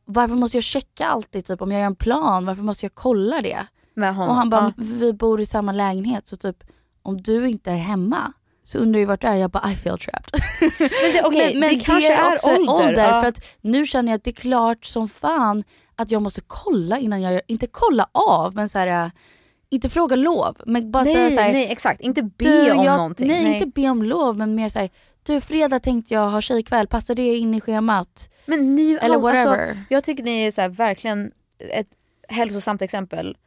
[0.05, 3.41] varför måste jag checka alltid typ om jag gör en plan, varför måste jag kolla
[3.41, 3.67] det?
[3.95, 4.29] Med honom.
[4.29, 4.83] Och han bara, Ja.
[4.83, 6.57] vi bor i samma lägenhet så typ
[7.03, 9.97] om du inte är hemma så undrar jag vart du är, jag bara I feel
[9.99, 10.41] trapped.
[10.69, 12.93] Men det, okej, men, men det kanske är också ålder.
[13.09, 13.21] ja.
[13.21, 15.63] för att nu känner jag att det är klart som fan
[15.97, 19.11] att jag måste kolla innan jag gör, inte kolla av men så här, äh,
[19.69, 22.83] inte fråga lov men bara säga nej, så här, nej exakt, inte be du, om
[22.83, 23.27] jag, någonting.
[23.27, 24.89] Nej, inte be om lov men mer såhär,
[25.23, 28.29] du fredag tänkte jag ha tjejkväll, passar det in i schemat?
[28.45, 29.69] Men ni, Eller all- whatever.
[29.69, 31.87] Alltså, jag tycker ni är så här, verkligen ett
[32.29, 33.37] hälsosamt exempel.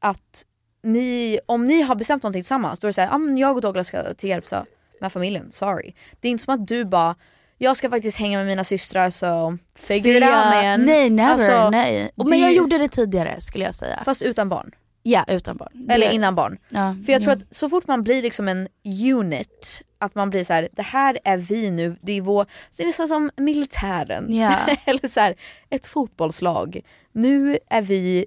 [0.00, 0.44] Att
[0.82, 3.86] ni, om ni har bestämt någonting tillsammans, då är det såhär, ah, jag och Douglas
[3.86, 4.64] ska till Järvsö
[5.00, 5.94] med familjen, sorry.
[6.20, 7.14] Det är inte som att du bara,
[7.58, 10.80] jag ska faktiskt hänga med mina systrar så figure it out man.
[10.86, 12.10] Nej never, Alltså, nej.
[12.16, 14.02] Och, det- Men jag gjorde det tidigare skulle jag säga.
[14.04, 14.70] Fast utan barn.
[15.02, 15.86] ja, utan barn.
[15.90, 16.58] Eller Det- innan barn.
[16.68, 17.42] Ja, För jag tror ja.
[17.48, 18.68] att så fort man blir liksom en
[19.14, 22.82] unit, att man blir så här: det här är vi nu, det är vår, så
[22.82, 24.34] det är så som militären.
[24.34, 24.56] Ja.
[24.84, 25.34] Eller så här,
[25.70, 26.80] ett fotbollslag.
[27.12, 28.26] Nu är vi,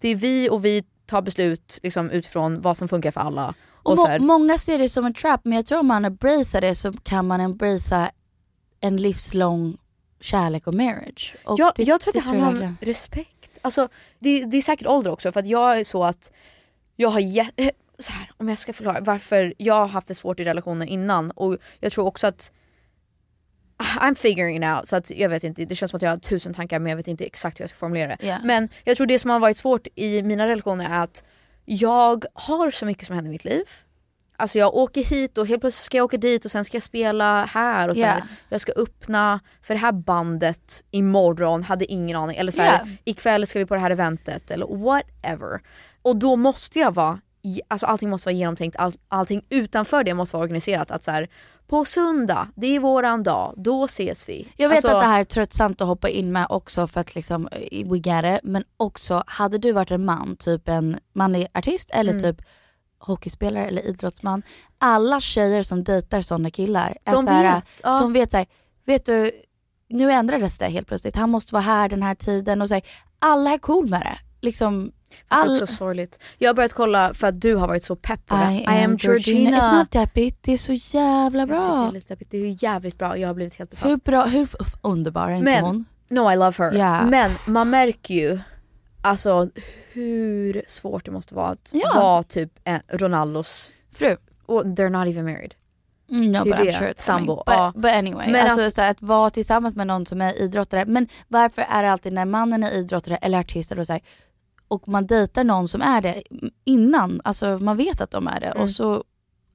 [0.00, 3.54] det är vi och vi tar beslut liksom utifrån vad som funkar för alla.
[3.82, 6.60] Och Och må- många ser det som en trap men jag tror om man embracear
[6.60, 8.10] det så kan man embracea
[8.80, 9.78] en livslång
[10.20, 11.36] kärlek och marriage.
[11.44, 13.58] Och jag, jag tror att det, handlar om respekt.
[13.62, 13.88] Alltså,
[14.18, 16.32] det, det är säkert ålder också för att jag är så att
[16.96, 20.14] jag har gett, eh, så här, om jag ska förklara varför jag har haft det
[20.14, 22.50] svårt i relationer innan och jag tror också att
[23.78, 26.18] I'm figuring it out så att jag vet inte, det känns som att jag har
[26.18, 28.26] tusen tankar men jag vet inte exakt hur jag ska formulera det.
[28.26, 28.38] Ja.
[28.44, 31.24] Men jag tror det som har varit svårt i mina relationer är att
[31.64, 33.64] jag har så mycket som händer i mitt liv.
[34.40, 36.82] Alltså jag åker hit och helt plötsligt ska jag åka dit och sen ska jag
[36.82, 38.18] spela här och så här.
[38.18, 38.26] Ja.
[38.48, 42.36] Jag ska öppna för det här bandet imorgon, hade ingen aning.
[42.36, 42.90] Eller så här, Ja.
[43.04, 45.60] ikväll ska vi på det här eventet eller whatever.
[46.02, 47.20] Och då måste jag vara,
[47.68, 50.90] alltså allting måste vara genomtänkt, all, allting utanför det måste vara organiserat.
[50.90, 51.28] Att så här,
[51.66, 54.48] på söndag, det är våran dag, då ses vi.
[54.56, 57.14] Jag vet alltså, att det här är tröttsamt att hoppa in med också för att
[57.14, 58.40] liksom, eh, we get it.
[58.50, 62.22] Men också, hade du varit en man, typ en manlig artist eller Mm.
[62.22, 62.46] typ
[62.98, 64.42] hockeyspelare eller idrottsman.
[64.78, 67.98] Alla tjejer som dejtar sådana killar är De så här, vet, ja.
[68.00, 68.46] de vet såhär,
[68.86, 69.30] vet du,
[69.88, 71.16] nu ändrades det helt plötsligt.
[71.16, 72.82] Han måste vara här den här tiden och så här,
[73.18, 74.18] alla är cool med det.
[74.40, 74.92] Liksom,
[75.28, 75.50] all...
[75.50, 76.18] också sorgligt.
[76.38, 78.52] Jag har börjat kolla för att du har varit så pepp på det.
[78.52, 79.58] I am Georgina.
[79.58, 81.88] It's not deppigt, det är så jävla tycker det, bra.
[81.88, 82.30] är lite deppigt.
[82.30, 83.90] det är jävligt bra, jag har blivit helt besatt.
[83.90, 84.48] Hur bra, hur
[84.82, 85.84] underbar är inte Men, hon?
[86.08, 86.72] no I love her.
[86.72, 87.04] Ja.
[87.04, 88.38] Men man märker ju
[89.00, 89.50] alltså
[89.92, 91.92] hur svårt det måste vara att Ja.
[91.94, 94.16] vara typ en Ronaldos Fru.
[94.46, 95.54] och they're not even married.
[96.10, 97.34] Mm, no, Det är I'm det, sure sambo.
[97.36, 97.72] But, Ja.
[97.76, 100.84] but anyway, Men alltså, att- att vara tillsammans med någon som är idrottare.
[100.86, 104.02] Men varför är det alltid när mannen är idrottare eller artist eller så här,
[104.68, 106.22] och man dejtar någon som är det
[106.64, 108.62] innan, alltså man vet att de är det Mm.
[108.62, 109.04] och så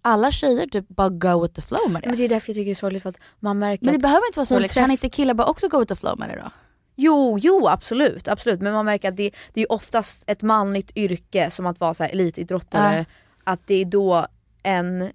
[0.02, 2.10] alla tjejer typ bara go with the flow med det.
[2.10, 4.00] Men det är därför jag tycker det är sorgligt för att man märker Men det
[4.00, 4.56] behöver inte vara så.
[4.56, 6.52] hon Kan inte killar bara också go with the flow med det då?
[6.96, 8.62] Jo, jo absolut, absolut.
[8.62, 12.04] Men man märker att det, det är oftast ett manligt yrke som att vara så
[12.04, 12.98] här elitidrottare.
[12.98, 13.06] Ja.
[13.44, 14.28] Att det är då
[14.64, 15.12] en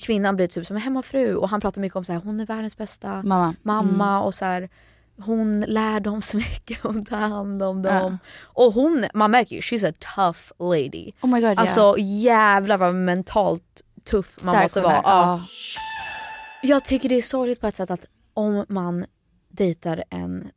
[0.00, 2.46] kvinnan blir typ som en hemmafru och han pratar mycket om så här, hon är
[2.46, 3.54] världens bästa Mamma.
[3.62, 4.22] mamma Mm.
[4.22, 4.68] och så här,
[5.24, 8.00] hon lär dem så mycket, hon tar hand om Ja.
[8.00, 8.18] dem.
[8.42, 11.12] Och hon, man märker ju, she's a tough lady.
[11.22, 11.60] Oh my god yeah.
[11.60, 15.00] Alltså jävlar vad mentalt tuff man Stark måste hon vara.
[15.04, 15.40] Ja.
[15.42, 15.42] Ja.
[16.62, 18.04] Jag tycker det är sorgligt på ett sätt att
[18.34, 19.06] om man
[19.48, 20.50] dejtar en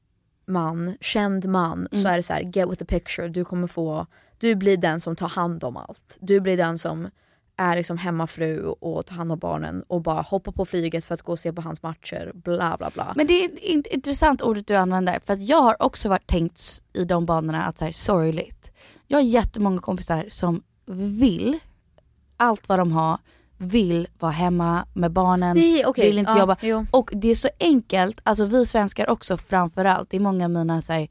[0.45, 2.13] man, känd man, så Mm.
[2.13, 4.05] är det så här: get with the picture, du kommer få,
[4.37, 6.17] du blir den som tar hand om allt.
[6.19, 7.09] Du blir den som
[7.55, 11.21] är liksom hemmafru och tar hand om barnen och bara hoppar på flyget för att
[11.21, 13.13] gå och se på hans matcher, bla bla bla.
[13.15, 16.27] Men det är ett int- intressant ordet du använder för att jag har också varit
[16.27, 18.71] tänkt i de banorna att så här, sorgligt.
[19.07, 20.63] Jag har jättemånga kompisar som
[21.19, 21.59] vill
[22.37, 23.17] allt vad de har,
[23.61, 26.55] vill vara hemma med barnen, Nej, okej, vill inte ja, jobba.
[26.61, 26.85] jo.
[26.91, 30.81] Och det är så enkelt, alltså vi svenskar också framförallt, det är många av mina
[30.81, 31.07] så här,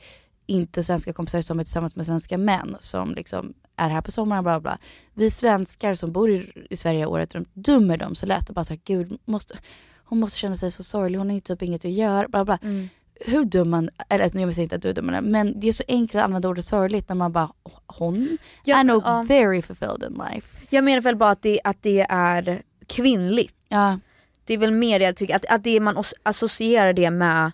[0.47, 4.45] inte svenska kompisar som är tillsammans med svenska män som liksom är här på sommaren
[4.45, 4.79] bla bla.
[5.15, 8.65] Vi svenskar som bor i, i Sverige året runt dömer dem så lätt och bara
[8.65, 9.59] såhär gud, måste,
[10.05, 12.59] hon måste känna sig så sorglig, hon har ju typ inget att göra bla bla.
[12.63, 12.89] Mm.
[13.27, 15.73] Hur dum man, eller nu jag säger inte att du är dummare, men det är
[15.73, 17.51] så enkelt att använda ordet sorgligt när man bara,
[17.87, 19.25] hon Ja, är nog ja.
[19.29, 20.59] very fulfilled in life.
[20.71, 23.55] Jag menar väl bara att det, att det är kvinnligt.
[23.69, 23.99] Ja.
[24.45, 27.53] Det är väl mer det jag tycker, att, att det man associerar det med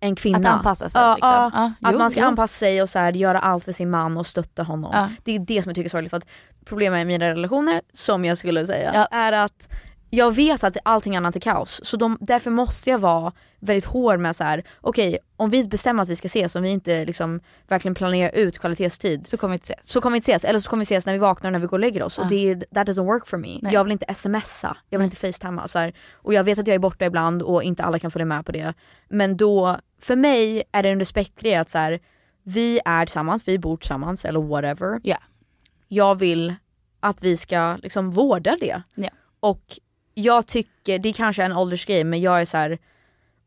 [0.00, 0.38] en kvinna.
[0.38, 1.30] Att anpassa sig, Ja, liksom.
[1.30, 3.90] ja, Ja, att jo, man ska anpassa sig och så här, göra allt för sin
[3.90, 5.08] man och stötta honom.
[5.24, 6.26] Det är det som jag tycker är sorgligt för att
[6.64, 9.68] problemet i mina relationer, som jag skulle säga, är att
[10.10, 11.80] jag vet att allting annat är kaos.
[11.84, 16.02] Så de, därför måste jag vara väldigt hård med så här: okej om vi bestämmer
[16.02, 19.54] att vi ska ses, om vi inte liksom verkligen planerar ut kvalitetstid Så kommer vi
[19.54, 19.88] inte ses.
[19.88, 21.58] så kommer vi inte ses, eller så kommer vi ses när vi vaknar och när
[21.58, 22.18] vi går och lägger oss.
[22.18, 23.58] Och det, that doesn't work for me.
[23.62, 23.72] Nej.
[23.72, 25.68] Jag vill inte smsa, jag vill inte facetimea.
[25.68, 25.92] Så här.
[26.12, 28.46] Och jag vet att jag är borta ibland och inte alla kan få det med
[28.46, 28.74] på det.
[29.08, 32.00] Men då, för mig är det en respektgrej att så här,
[32.42, 35.00] vi är tillsammans, vi bor tillsammans eller whatever.
[35.02, 35.16] Ja.
[35.88, 36.54] Jag vill
[37.00, 38.82] att vi ska liksom vårda det.
[38.94, 39.08] Ja.
[39.40, 39.62] Och
[40.22, 42.78] jag tycker, det kanske är en åldersgrej men jag är så här.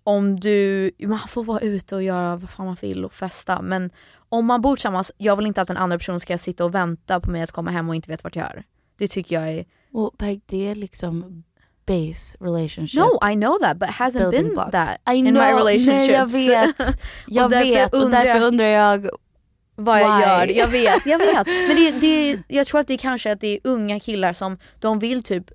[0.04, 3.92] om du, man får vara ute och göra vad fan man vill och festa men
[4.30, 7.20] om man bor tillsammans, jag vill inte att den andra personen ska sitta och vänta
[7.20, 8.64] på mig att komma hem och inte vet vart jag är.
[8.98, 11.44] Det tycker jag är, Och Peg, det är liksom
[11.86, 13.00] base relationship.
[13.02, 14.72] no I know that but hasn't been blocks.
[14.72, 15.88] that I in know, my relationships.
[15.96, 16.76] Nej jag vet,
[17.28, 19.10] jag Och vet och därför jag- undrar jag
[19.76, 20.24] vad jag Why?
[20.24, 20.58] gör.
[20.60, 21.48] Jag vet, jag vet.
[21.68, 25.00] Men det, det, jag tror att det kanske att det är unga killar som de
[25.00, 25.46] vill typ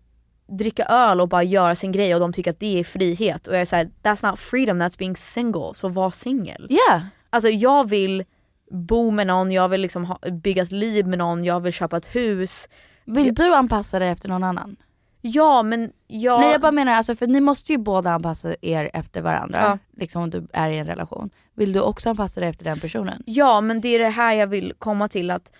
[0.48, 3.46] dricka öl och bara göra sin grej och de tycker att det är frihet.
[3.46, 5.70] Och jag är såhär, that's not freedom, that's being single.
[5.72, 6.66] Så var singel.
[6.70, 7.02] Yeah.
[7.30, 8.24] Alltså jag vill
[8.70, 11.96] bo med någon, jag vill liksom ha, bygga ett liv med någon, jag vill köpa
[11.96, 12.68] ett hus.
[13.04, 14.76] Vill du anpassa dig efter någon annan?
[15.20, 16.40] Ja men jag...
[16.40, 19.60] Nej jag bara menar alltså för ni måste ju båda anpassa er efter varandra.
[19.62, 19.78] Ja.
[19.96, 21.30] Liksom om du är i en relation.
[21.54, 23.22] Vill du också anpassa dig efter den personen?
[23.26, 25.52] Ja men det är det här jag vill komma till att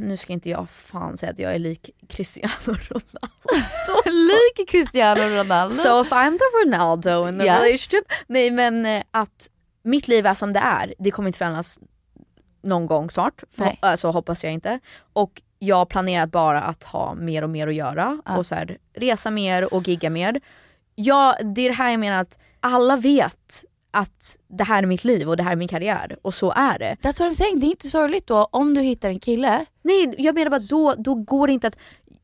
[0.00, 3.28] nu ska inte jag fan säga att jag är lik Cristiano Ronaldo.
[4.10, 5.74] Lik Cristiano Ronaldo.
[5.74, 7.60] So if I'm the Ronaldo in the Yes.
[7.60, 8.04] relationship.
[8.26, 9.50] Nej men eh, att
[9.82, 11.78] mitt liv är som det är, det kommer inte förändras
[12.62, 13.42] någon gång snart.
[13.50, 13.78] För, Nej.
[13.82, 14.80] alltså hoppas jag inte.
[15.12, 18.36] Och jag har planerat bara att ha mer och mer att göra Ja.
[18.38, 20.40] och så här, resa mer och gigga mer.
[20.94, 25.04] Ja, det är det här jag menar att alla vet att det här är mitt
[25.04, 26.96] liv och det här är min karriär och så är det.
[27.02, 29.66] That's what I'm saying, det är inte sorgligt då om du hittar en kille.
[29.82, 31.76] Nej jag menar bara då, då går det inte att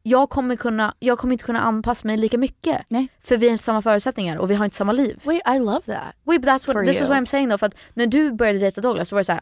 [0.03, 2.83] jag kommer, kunna, jag kommer inte kunna anpassa mig lika mycket.
[2.89, 3.09] Nej.
[3.21, 5.21] För vi har inte samma förutsättningar och vi har inte samma liv.
[5.25, 6.15] Wait, I love that.
[6.25, 7.09] Wait, but that's what, this is you.
[7.09, 7.59] what I'm saying though.
[7.59, 9.41] För att när du började dejta Douglas så var det så här.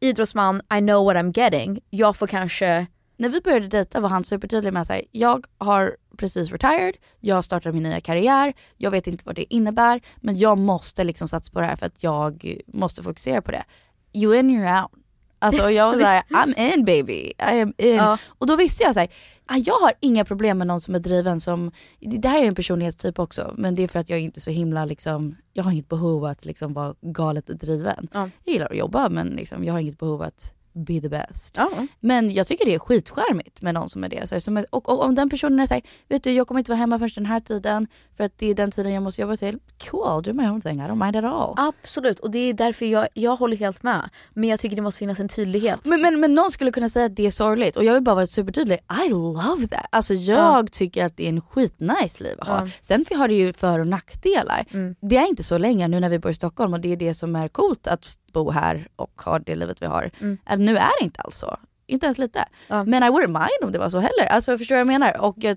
[0.00, 1.80] idrottsman, I know what I'm getting.
[1.90, 6.50] Jag får kanske När vi började dejta var han supertydlig med att jag har precis
[6.50, 11.04] retired, jag startar min nya karriär, jag vet inte vad det innebär men jag måste
[11.04, 13.64] liksom satsa på det här för att jag måste fokusera på det.
[14.12, 14.90] You in, you're out.
[15.38, 17.94] Alltså och jag var såhär, I'm in baby, I am in.
[17.94, 18.18] Ja.
[18.26, 19.08] Och då visste jag såhär,
[19.46, 22.54] ah, jag har inga problem med någon som är driven som, det här är en
[22.54, 25.70] personlighetstyp också men det är för att jag inte är så himla liksom, jag har
[25.70, 28.08] inget behov att liksom vara galet driven.
[28.12, 28.30] Ja.
[28.44, 31.54] Jag gillar att jobba men liksom, jag har inget behov att be the best.
[31.56, 31.70] Ja.
[32.00, 34.42] Men jag tycker det är skitskärmigt med någon som är det.
[34.42, 36.78] Så här, och, och om den personen är såhär, vet du jag kommer inte vara
[36.78, 37.86] hemma förrän den här tiden
[38.16, 39.58] för att det är den tiden jag måste jobba till.
[39.90, 41.54] Cool, do my own thing, I don't mind at all.
[41.56, 44.10] Absolut, och det är därför jag, jag håller helt med.
[44.34, 45.80] Men jag tycker det måste finnas en tydlighet.
[45.84, 48.14] Men, men, men någon skulle kunna säga att det är sorgligt och jag vill bara
[48.14, 48.78] vara supertydlig.
[49.06, 49.86] I love that.
[49.90, 52.60] Alltså jag tycker att det är en skitnice liv att ha.
[52.60, 52.68] Ja.
[52.80, 54.66] Sen har det ju för och nackdelar.
[54.70, 54.94] Mm.
[55.00, 57.14] Det är inte så länge nu när vi bor i Stockholm och det är det
[57.14, 60.10] som är coolt att bo här och ha det livet vi har.
[60.20, 60.38] Mm.
[60.44, 61.56] Att nu är det inte alls så.
[61.86, 62.44] Inte ens lite.
[62.68, 62.84] Ja.
[62.84, 64.26] Men I wouldn't mind om det var så heller.
[64.30, 65.20] Alltså jag förstår vad jag menar.
[65.20, 65.56] Och jag,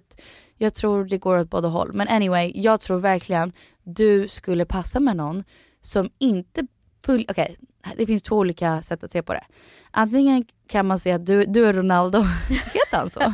[0.57, 1.93] jag tror det går åt båda håll.
[1.93, 3.51] Men anyway, jag tror verkligen
[3.83, 5.43] du skulle passa med någon
[5.81, 6.67] som inte
[7.05, 7.25] full...
[7.29, 7.57] Okej,
[7.97, 9.43] det finns två olika sätt att se på det.
[9.91, 12.21] Antingen kan man säga att du, du är Ronaldo.
[12.49, 13.33] Heter han så?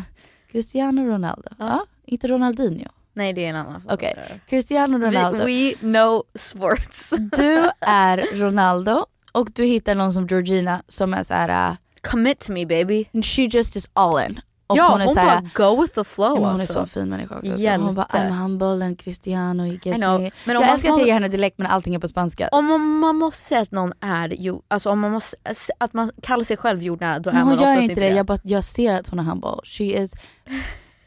[0.52, 1.50] Cristiano Ronaldo?
[1.60, 1.86] Ja.
[2.06, 2.90] Inte Ronaldinho?
[3.14, 5.40] Nej det är en annan Okej, Cristiano Ronaldo.
[5.40, 7.14] We, we know sports.
[7.32, 9.06] Du är Ronaldo
[9.38, 13.06] och du hittar någon som Georgina som är såhär, Commit to me baby.
[13.24, 14.40] she just is all in.
[14.68, 16.80] Och ja hon är hon såhär, bara go with the flow hon alltså.
[16.80, 17.52] är så fin människa också.
[17.52, 17.86] Så Hjälte.
[17.86, 20.32] Hon bara I'm humble and Cristiano, he gets me.
[20.46, 22.50] Men jag älskar att jag ger henne dialekt men allting är på spanska.
[22.52, 25.38] Om man, man måste säga att någon är jo, alltså om man måste,
[25.78, 28.10] att man kallar sig själv jordnära då är Men man hon gör oftast inte det,
[28.10, 29.60] jag, bara, jag ser att hon är humble.
[29.64, 30.14] She is,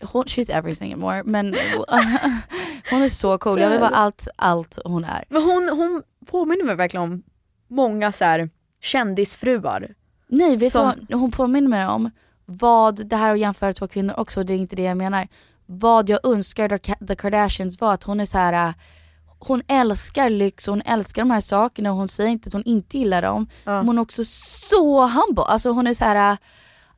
[0.03, 1.23] hon, she's everything and more.
[1.25, 1.47] Men
[2.91, 5.25] hon är så cool, jag vill vara allt, allt hon är.
[5.29, 7.23] Men hon, hon påminner mig verkligen om
[7.71, 8.51] många så här
[8.83, 9.89] kändisfruar.
[10.29, 12.11] Nej, vet Som- du vad hon påminner mig om?
[12.47, 15.29] Vad, det här att jämföra två kvinnor också, det är inte det jag menar.
[15.67, 18.69] Vad jag önskar The Ka- The Kardashians var att hon är så här.
[18.69, 18.75] äh,
[19.39, 22.99] hon älskar lyx, hon älskar de här sakerna och hon säger inte att hon inte
[22.99, 23.47] gillar dem.
[23.65, 25.43] Men hon är också så humble.
[25.45, 26.33] Alltså hon är så här.
[26.33, 26.37] äh,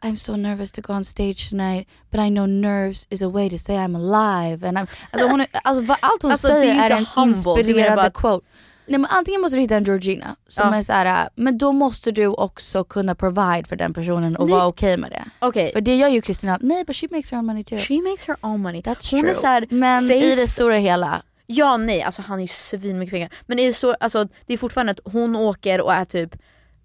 [0.04, 3.50] I'm so nervous to go on stage tonight but I know nerves is a way
[3.50, 4.68] to say I'm alive.
[4.68, 7.62] And I'm, alltså hon är, alltså allt hon Alltså, är säger är, inte en humble,
[8.06, 8.46] är quote.
[8.86, 10.78] Nej men antingen måste du hitta en Georgina som Ja.
[10.78, 14.46] är så här, äh, men då måste du också kunna provide för den personen och
[14.46, 14.54] Nej.
[14.56, 15.24] vara okej med det.
[15.38, 17.78] Okej, För det gör ju Kristina, nej but she makes her own money too.
[17.78, 18.80] she makes her own money.
[18.80, 19.30] That's hon true.
[19.30, 22.48] är så här, men face, i det stora hela, Ja nej, alltså han är ju
[22.48, 23.30] svinmycket pengar.
[23.46, 26.36] Men i det, så, alltså, det är fortfarande att hon åker och är typ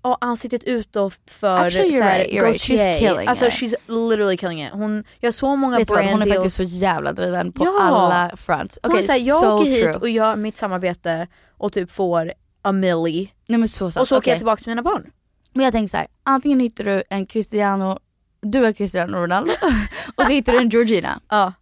[0.04, 2.62] Ja, ansiktet utåt för Actually, you're så här, right, you're right.
[2.62, 3.52] She's killing Alltså it.
[3.54, 3.76] she's
[4.10, 4.70] literally killing it.
[4.74, 6.38] Hon gör så många vet du vad, brand hon är deals.
[6.38, 7.78] faktiskt så jävla driven på Ja.
[7.82, 8.80] alla fronts.
[8.84, 12.34] Hon Okej, är såhär, jag so åker hit och gör mitt samarbete och typ får
[12.62, 13.34] a milli.
[13.46, 14.02] Nej men så sant.
[14.02, 15.12] Och så åker jag tillbaka till mina barn.
[15.54, 18.00] Men jag tänker så här, antingen hittar du en Cristiano,
[18.42, 19.54] du är Cristiano Ronaldo
[20.16, 21.20] och så hittar du en Georgina.
[21.30, 21.54] Ja.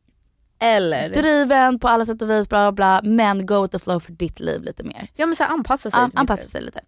[0.60, 3.99] Eller, Driven på alla sätt och vis, bla bla bla, men go with the flow
[3.99, 5.08] för ditt liv lite mer.
[5.15, 6.79] ja men så här, anpassa sig An- mitt anpassa sig lite.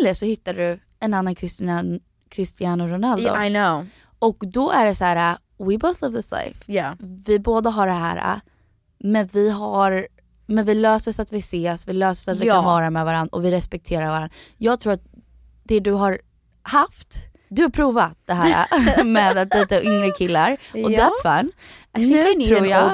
[0.00, 3.22] Eller så hittar du en annan Cristiano, Cristiano Ronaldo.
[3.24, 3.86] Yeah, I know.
[4.18, 6.72] Och då är det så här, we both live this life.
[6.72, 6.94] Yeah.
[7.00, 8.40] Vi båda har det här,
[8.98, 10.08] men vi har
[10.48, 12.54] men vi löser så att vi ses, vi löser så att vi Ja.
[12.54, 14.30] kan vara med varandra och vi respekterar varandra.
[14.56, 15.02] Jag tror att
[15.64, 16.18] det du har
[16.62, 17.14] haft,
[17.48, 20.98] du har provat det här med att dejta yngre killar och Ja.
[21.24, 21.52] that's fun.
[21.96, 22.84] Nu tror jag,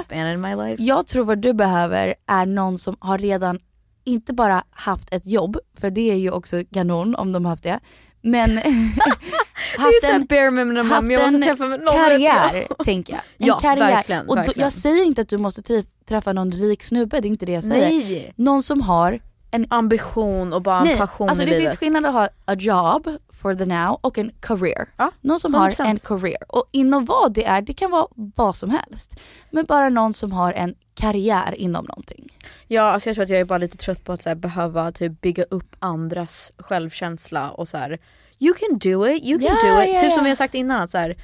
[0.81, 3.59] jag tror vad du behöver är någon som har redan
[4.05, 7.63] inte bara haft ett jobb, för det är ju också kanon om de har haft
[7.65, 7.81] det,
[8.25, 8.51] men
[9.79, 13.23] haft en, bare minimum, haft jag måste en träffa någon rätt karriär, tänker jag.
[13.39, 13.91] En Ja, karriär.
[13.91, 14.65] verkligen, och då, verkligen.
[14.65, 17.65] jag säger inte att du måste träffa någon rik snubbe, det är inte det jag
[17.65, 17.89] säger.
[17.89, 18.33] Nej.
[18.37, 21.71] Någon som har en Ambition och bara en Nej, passion alltså i det livet.
[21.71, 23.09] finns skillnad att ha a job
[23.43, 24.89] for the now och en career.
[24.97, 25.85] Ja, Någon som har 100%.
[25.87, 26.37] en career.
[26.49, 29.21] Och inom vad det är, det kan vara vad som helst.
[29.51, 32.39] Men bara någon som har en karriär inom någonting.
[32.69, 34.93] Ja alltså jag tror att jag är bara lite trött på att så här, behöva
[34.93, 37.99] typ bygga upp andras självkänsla och så här.
[38.39, 39.89] You can do it, you can Ja, do it.
[39.89, 40.15] ja, typ ja.
[40.15, 41.17] som vi har sagt innan att så här,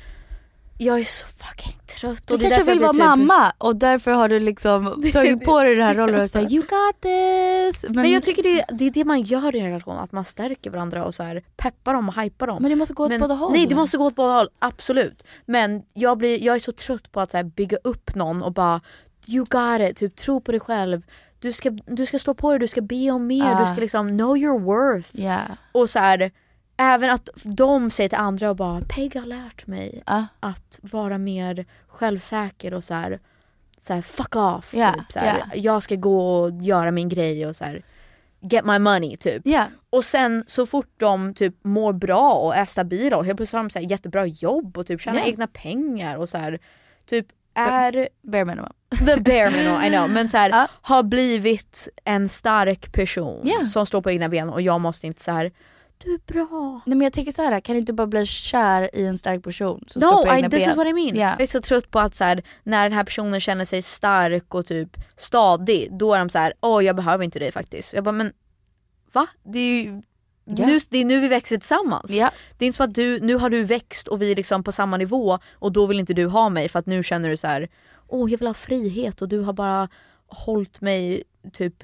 [0.79, 2.27] jag är så fucking trött.
[2.27, 5.75] Du och kanske vill vara typ- mamma och därför har du liksom tagit på dig
[5.75, 7.85] den här rollen och säger you got this.
[7.89, 10.13] Men, Men jag tycker det är, det är det man gör i en relation, att
[10.13, 12.63] man stärker varandra och så här, peppar dem och hypar dem.
[12.63, 13.53] men det måste gå åt Men- båda håll.
[13.53, 15.25] Nej det måste gå åt båda håll, absolut.
[15.47, 18.53] Men jag, blir, jag är så trött på att så här, bygga upp någon och
[18.53, 18.81] bara
[19.29, 21.03] you got it, typ tro på dig själv.
[21.39, 23.61] du ska, du ska stå på dig, du ska be om mer, Ja.
[23.61, 25.11] du ska liksom know your worth.
[25.21, 25.41] Ja.
[25.73, 26.31] Och så här,
[26.77, 30.27] även att de säger till andra och bara Peg har lärt mig Ja.
[30.41, 33.21] att vara mer självsäker och så här,
[33.81, 34.75] så här fuck off.
[34.75, 35.57] Ja, Typ, så här, ja.
[35.57, 37.83] Jag ska gå och göra min grej och så här,
[38.41, 39.43] get my money typ.
[39.45, 39.65] Ja.
[39.91, 43.63] Och sen så fort de typ mår bra och är stabila och helt plötsligt har
[43.65, 46.59] de så jättebra jobb och typ tjänar egna pengar och så här,
[47.07, 47.27] typ
[47.61, 48.73] är Bare minimum.
[48.91, 50.11] the bare minimum, I know.
[50.11, 53.69] Men så här, har blivit en stark person Ja.
[53.69, 55.53] som står på egna ben och jag måste inte så här.
[55.99, 56.81] du är bra.
[56.87, 59.45] Nej men jag tänker så här, kan du inte bara bli kär i en stark
[59.45, 60.71] person som står No, på egna I, this ben?
[60.71, 61.17] is what I mean.
[61.17, 61.29] Ja.
[61.31, 64.55] Jag är så trött på att så här, när den här personen känner sig stark
[64.55, 67.93] och typ stadig, då är de så här: åh jag behöver inte dig faktiskt.
[67.93, 68.33] Jag bara men
[69.13, 69.27] va?
[69.43, 70.03] Det är ju
[70.57, 70.67] Ja.
[70.67, 72.11] nu, det är nu vi växer tillsammans.
[72.11, 72.31] Ja.
[72.59, 74.73] Det är inte som att du, nu har du växt och vi är liksom på
[74.73, 77.47] samma nivå och då vill inte du ha mig för att nu känner du så
[77.47, 77.69] här:
[78.09, 79.89] åh jag vill ha frihet och du har bara
[80.33, 81.23] hållit mig
[81.53, 81.75] typ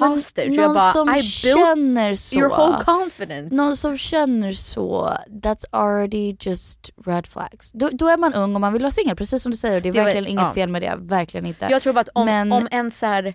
[0.00, 0.46] Men hostage.
[0.46, 2.36] någon jag bara, som I känner så.
[2.36, 3.56] your whole confidence.
[3.56, 7.72] Någon som känner så, that's already just red flags.
[7.72, 9.80] Då, då är man ung och man vill vara singel, precis som du säger.
[9.80, 10.54] Det är var- verkligen inget ja.
[10.54, 11.66] fel med det, verkligen inte.
[11.70, 13.34] Jag tror bara att om, Men- om en så här,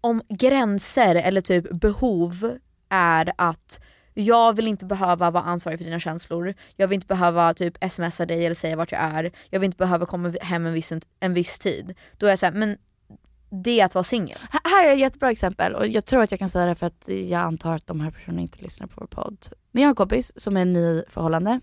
[0.00, 2.58] om gränser eller typ behov
[2.94, 3.80] är att
[4.14, 8.26] jag vill inte behöva vara ansvarig för dina känslor, jag vill inte behöva typ smsa
[8.26, 11.34] dig eller säga vart jag är, jag vill inte behöva komma hem en viss, en
[11.34, 11.94] viss tid.
[12.18, 12.76] Då är jag såhär, men
[13.62, 14.38] det är att vara singel.
[14.64, 17.08] Här är ett jättebra exempel och jag tror att jag kan säga det för att
[17.08, 19.46] jag antar att de här personerna inte lyssnar på vår podd.
[19.72, 21.60] Men jag har en kompis som är ny förhållande,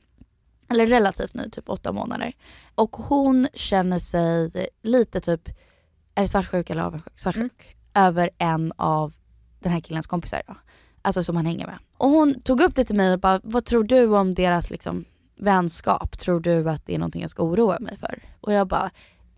[0.69, 2.34] eller relativt ny, typ åtta månader.
[2.75, 5.49] Och hon känner sig lite typ,
[6.15, 7.19] är det svartsjuk eller avundsjuk?
[7.19, 7.75] Svartsjuk.
[7.93, 9.13] Över en av
[9.59, 10.55] den här killens kompisar då.
[11.02, 11.78] Alltså som han hänger med.
[11.97, 15.06] Och hon tog upp det till mig och bara, vad tror du om deras liksom
[15.39, 16.18] vänskap?
[16.18, 18.20] Tror du att det är någonting jag ska oroa mig för?
[18.41, 18.91] Och jag bara,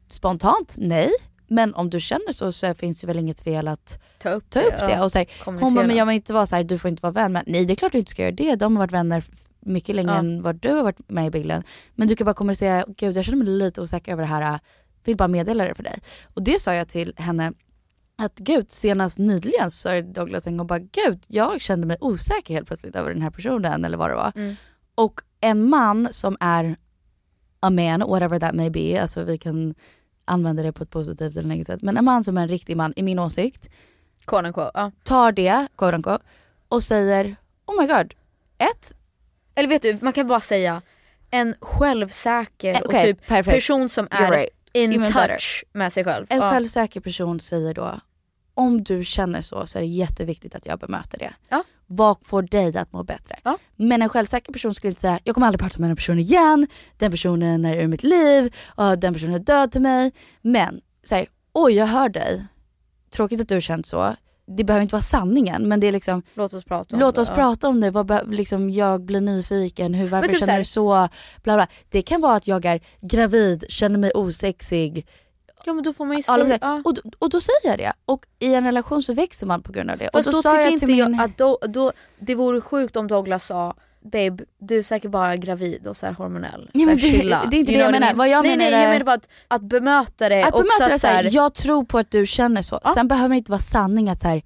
[0.08, 1.10] spontant nej.
[1.48, 4.60] Men om du känner så så finns det väl inget fel att ta upp ta
[4.60, 4.92] det, upp det.
[4.92, 5.04] ja.
[5.06, 7.02] Och så här, hon bara, men jag vill inte vara så här, du får inte
[7.02, 7.44] vara vän med.
[7.48, 8.56] Nej det är klart du inte ska göra det.
[8.56, 9.24] De har varit vänner
[9.60, 10.18] mycket längre Ja.
[10.20, 11.64] än vad du har varit med i bilden.
[11.96, 14.60] Men du kan bara kommunicera, gud jag känner mig lite osäker över det här.
[15.04, 16.00] Vill bara meddela det för dig.
[16.34, 17.54] Och det sa jag till henne
[18.16, 22.54] att gud senast nyligen så sa Douglas en gång bara gud jag kände mig osäker
[22.54, 24.32] helt plötsligt över den här personen eller vad det var.
[24.36, 24.56] Mm.
[24.96, 26.76] Och en man som är
[27.60, 29.76] a man, whatever that may be, alltså vi kan
[30.26, 31.82] använda det på ett positivt eller negativt sätt.
[31.82, 33.70] Men en man som är en riktig man, i min åsikt,
[34.26, 34.92] Quote unquote, ja.
[35.04, 36.24] tar det, quote unquote,
[36.68, 37.36] och säger
[37.66, 38.14] oh my god,
[38.58, 38.94] ett,
[39.56, 40.82] Eller vet du, man kan bara säga
[41.30, 43.56] en självsäker Eh, och typ perfekt.
[43.56, 44.50] person som är right.
[44.74, 45.40] In touch better.
[45.78, 46.26] med sig själv.
[46.30, 46.52] en Ja.
[46.52, 48.00] självsäker person säger då,
[48.54, 51.34] om du känner så så är det jätteviktigt att jag bemöter det.
[51.50, 51.64] Ja.
[51.88, 53.40] Vad får dig att må bättre?
[53.44, 53.58] Ja.
[53.76, 56.68] Men en självsäker person skulle inte säga, jag kommer aldrig prata med den personen igen,
[56.98, 60.12] den personen är ur mitt liv, och den personen är död till mig.
[60.42, 62.46] Men säg, oj jag hör dig,
[63.10, 64.16] tråkigt att du har känt så.
[64.46, 67.22] Det behöver inte vara sanningen men det är liksom, Låt oss prata om låt det.
[67.22, 67.36] oss ja.
[67.36, 71.08] prata om det, vad, liksom, jag blir nyfiken, hur, varför känner du så?
[71.44, 71.68] Bla, bla.
[71.90, 75.08] Det kan vara att jag är gravid, känner mig osexig,
[75.66, 76.58] Ja men då får man ju säga...
[76.62, 76.82] Ja.
[76.86, 77.94] och, och då säger jag det.
[78.06, 80.10] Och i en relation så växer man på grund av det.
[80.14, 82.96] Fast och då, sa tycker jag inte jag min- att då, då, det vore sjukt
[82.96, 83.74] om Douglas sa
[84.04, 86.70] Babe, du är säkert bara gravid och så här hormonell.
[86.74, 87.48] Så här det- chilla.
[87.52, 88.14] det är inte You det jag menar.
[88.14, 90.94] Vad jag nej, menar nej, jag menar bara att, att bemöta det Att bemöta det
[90.94, 92.80] att så här, jag tror på att du känner så.
[92.84, 92.94] Ja.
[92.94, 94.42] Sen behöver det inte vara sanning att så här,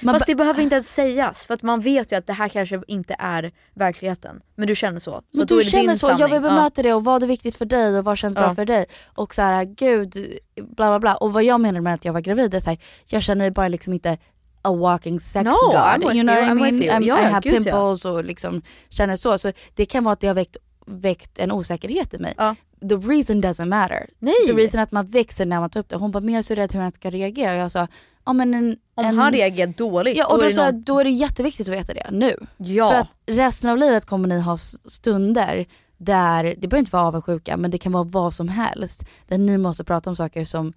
[0.00, 2.48] man Fast det behöver inte ens sägas för att man vet ju att det här
[2.48, 4.40] kanske inte är verkligheten.
[4.56, 5.10] Men du känner så.
[5.10, 6.20] Så men du känner så, sanning.
[6.20, 8.54] jag vill bemöta det och vad är viktigt för dig och vad känns bra Ja.
[8.54, 8.86] för dig.
[9.14, 11.14] Och så här, gud, bla bla bla.
[11.14, 13.50] Och vad jag menar med att jag var gravid är så här, jag känner mig
[13.50, 14.18] bara liksom inte
[14.62, 16.14] a walking sex No, god.
[16.14, 16.82] You know you, what I mean?
[16.82, 17.60] I'm- Ja, I have gud, ja.
[17.60, 19.38] pimples och liksom känner så.
[19.38, 20.56] Så det kan vara att det har väckt,
[20.86, 22.34] väckt en osäkerhet i mig.
[22.36, 22.54] Ja.
[22.88, 24.06] The reason doesn't matter.
[24.18, 24.34] Nej.
[24.46, 25.96] The reason att man växer när man tar upp det.
[25.96, 27.52] Hon bara, men jag är så rädd hur han ska reagera.
[27.52, 27.86] Och jag sa,
[28.26, 28.76] ja men en...
[28.94, 30.82] Om en, han reagerar dåligt Ja och då då, är det sa jag, någon...
[30.82, 32.46] då är det jätteviktigt att veta det nu.
[32.56, 32.90] Ja.
[32.90, 37.56] För att resten av livet kommer ni ha stunder där, det behöver inte vara avundsjuka
[37.56, 39.04] men det kan vara vad som helst.
[39.28, 40.72] Där ni måste prata om saker som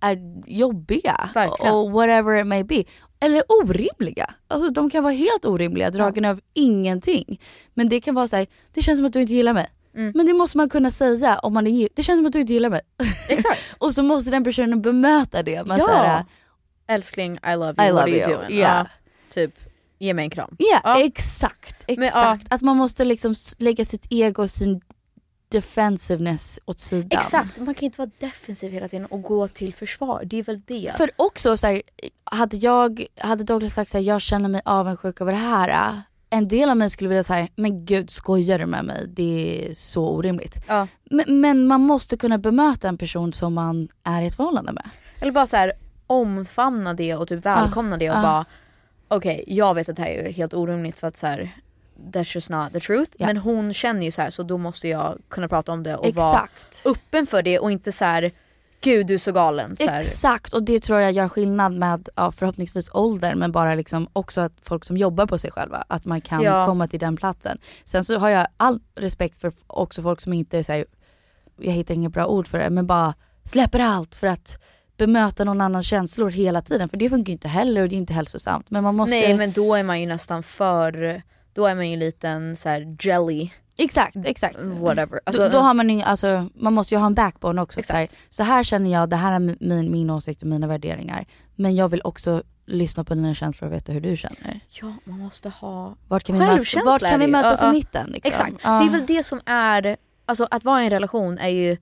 [0.00, 1.74] är jobbiga Verkligen.
[1.74, 2.84] och whatever it may be.
[3.20, 4.34] Eller orimliga.
[4.48, 7.40] Alltså de kan vara helt orimliga, dragna av ingenting.
[7.74, 9.66] Men det kan vara så här, det känns som att du inte gillar mig.
[9.96, 10.12] Mm.
[10.14, 11.88] Men det måste man kunna säga om man är.
[11.94, 12.80] Det känns som att du inte gillar mig.
[13.28, 13.60] Exakt.
[13.78, 15.84] och så måste den personen bemöta det med Ja.
[15.86, 16.24] så här,
[16.88, 18.58] Älskling, I love you, I what love are you, doing?
[18.58, 18.78] Yeah.
[18.78, 18.86] Ja,
[19.34, 19.54] typ,
[19.98, 20.56] ge mig en kram.
[20.58, 21.04] Ja, Ja.
[21.04, 21.84] exakt.
[21.88, 22.46] Men, exakt.
[22.50, 22.54] ja.
[22.56, 24.80] Att man måste liksom lägga sitt ego och sin
[25.48, 27.18] defensiveness åt sidan.
[27.20, 30.22] Exakt, man kan inte vara defensiv hela tiden och gå till försvar.
[30.24, 30.92] Det är väl det.
[30.96, 31.82] För också så här,
[32.24, 36.02] hade jag, hade Douglas sagt här, jag känner mig avundsjuk över det här.
[36.30, 39.06] En del av mig skulle vilja säga, men gud skojar du med mig?
[39.08, 40.64] Det är så orimligt.
[40.66, 40.86] Ja.
[41.04, 44.90] Men, men man måste kunna bemöta en person som man är i ett förhållande med.
[45.20, 45.72] Eller bara så här,
[46.06, 48.22] omfamna det och typ välkomna det och ah.
[48.22, 48.44] bara
[49.08, 51.56] okej jag vet att det här är helt orimligt för att så här,
[52.12, 53.10] that's just not the truth.
[53.18, 53.26] Ja.
[53.26, 56.14] Men hon känner ju så här så då måste jag kunna prata om det och
[56.14, 56.48] vara
[56.84, 58.30] öppen för det och inte så här
[58.80, 59.76] gud du är så galen.
[59.76, 59.90] Så.
[59.90, 64.40] Exakt och det tror jag gör skillnad med ja, förhoppningsvis ålder men bara liksom också
[64.40, 66.66] att folk som jobbar på sig själva, att man kan Ja.
[66.66, 67.58] komma till den platsen.
[67.84, 70.84] Sen så har jag all respekt för också folk som inte är
[71.60, 74.58] jag hittar inget bra ord för det, men bara släpper allt för att
[74.96, 76.88] bemöta någon annans känslor hela tiden.
[76.88, 78.70] För det funkar ju inte heller och det är inte hälsosamt.
[78.70, 79.10] Men man måste...
[79.14, 81.22] Nej men då är man ju nästan för,
[81.58, 83.50] då är man ju en liten så här jelly.
[83.76, 84.56] Exakt, exakt.
[84.58, 85.06] Whatever.
[85.06, 87.80] då, Alltså, då har man ju, alltså, man måste ju ha en backbone också.
[87.82, 91.26] Så här, så här känner jag, det här är min, min åsikt och mina värderingar.
[91.56, 94.60] Men jag vill också lyssna på dina känslor och veta hur du känner.
[94.68, 97.66] Ja man måste ha Vart kan vi, möta, Självkänsla vart är kan vi mötas Ja,
[97.66, 97.72] ja.
[97.72, 98.06] i mitten?
[98.06, 98.28] Liksom?
[98.30, 98.70] Exakt, Ja.
[98.78, 99.96] det är väl det som är,
[100.26, 101.76] alltså att vara i en relation är ju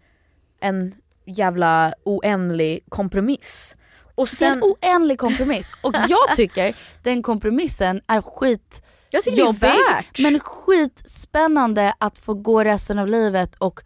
[0.60, 0.94] en
[1.26, 3.76] jävla oändlig kompromiss.
[4.14, 5.72] Och Det är sen, en oändlig kompromiss.
[5.82, 10.18] Och jag tycker den kompromissen är skit jag tycker det är jobbig, värt.
[10.18, 13.80] men skitspännande att få gå resten av livet och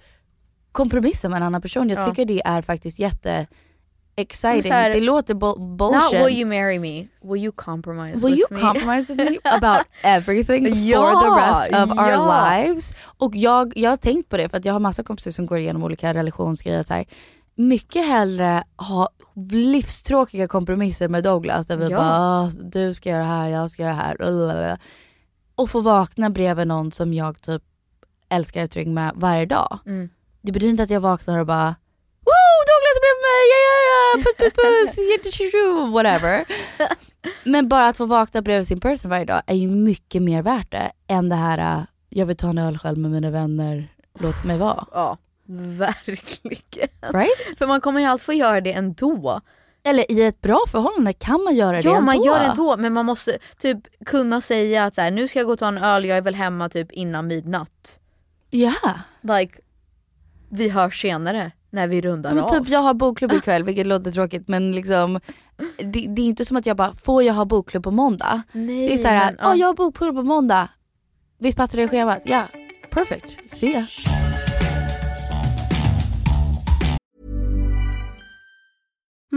[0.73, 1.89] kompromissa med en annan person.
[1.89, 2.07] Jag Ja.
[2.11, 3.47] tycker det är faktiskt jätte
[4.17, 4.73] exciting.
[4.73, 6.27] Här, det låter bu- Not bullshit.
[6.27, 8.61] will you marry me, will you compromise Will with you me?
[8.61, 12.57] compromise with me about everything for Ja, the rest of our ja.
[12.57, 12.95] lives?
[13.19, 15.59] Och jag, jag har tänkt på det för att jag har massa kompisar som går
[15.59, 16.83] igenom olika relationsgrejer.
[16.83, 17.05] Så här,
[17.55, 19.09] mycket hellre ha
[19.53, 21.97] livstråkiga kompromisser med Douglas där vi Ja.
[21.97, 24.17] bara "Ah, du ska göra det här, jag ska göra det här.
[25.61, 27.63] Blablabla." Och få vakna bredvid någon som jag typ
[28.29, 29.79] älskar ett ring med varje dag.
[29.87, 30.09] Mm.
[30.43, 31.75] Det betyder inte att jag vaknar och bara
[32.27, 32.61] Woo!
[32.71, 34.53] Douglas är bredvid mig, ja ja ja, puss puss
[35.53, 36.45] puss, whatever.
[37.45, 40.71] Men bara att få vakna bredvid sin person varje dag är ju mycket mer värt
[40.71, 43.89] det än det här äh, jag vill ta en öl själv med mina vänner,
[44.19, 44.85] låt mig vara.
[44.93, 45.19] Ja,
[45.79, 46.89] verkligen.
[47.01, 47.59] Right?
[47.59, 49.41] För man kommer ju alltid få göra det ändå.
[49.83, 52.05] Eller i ett bra förhållande kan man göra det Ja ändå.
[52.07, 55.39] man gör det ändå men man måste typ kunna säga att så här, nu ska
[55.39, 58.01] jag gå och ta en öl, jag är väl hemma typ innan midnatt.
[58.51, 58.75] Ja.
[59.21, 59.61] Like,
[60.51, 62.49] vi hörs senare när vi rundar Men av.
[62.49, 65.21] typ jag har bokklubb ikväll vilket låter tråkigt men liksom
[65.79, 68.43] det, det är inte som att jag bara, får jag ha bokklubb på måndag?
[68.53, 69.57] Nej, det är såhär, men, ja ja.
[69.57, 70.69] jag har bokklubb på måndag.
[71.39, 72.23] Visst passar det i schemat?
[72.25, 72.45] Ja,
[72.91, 73.51] perfect.
[73.51, 73.87] Se.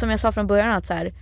[0.00, 1.12] som jag sa från början att så här,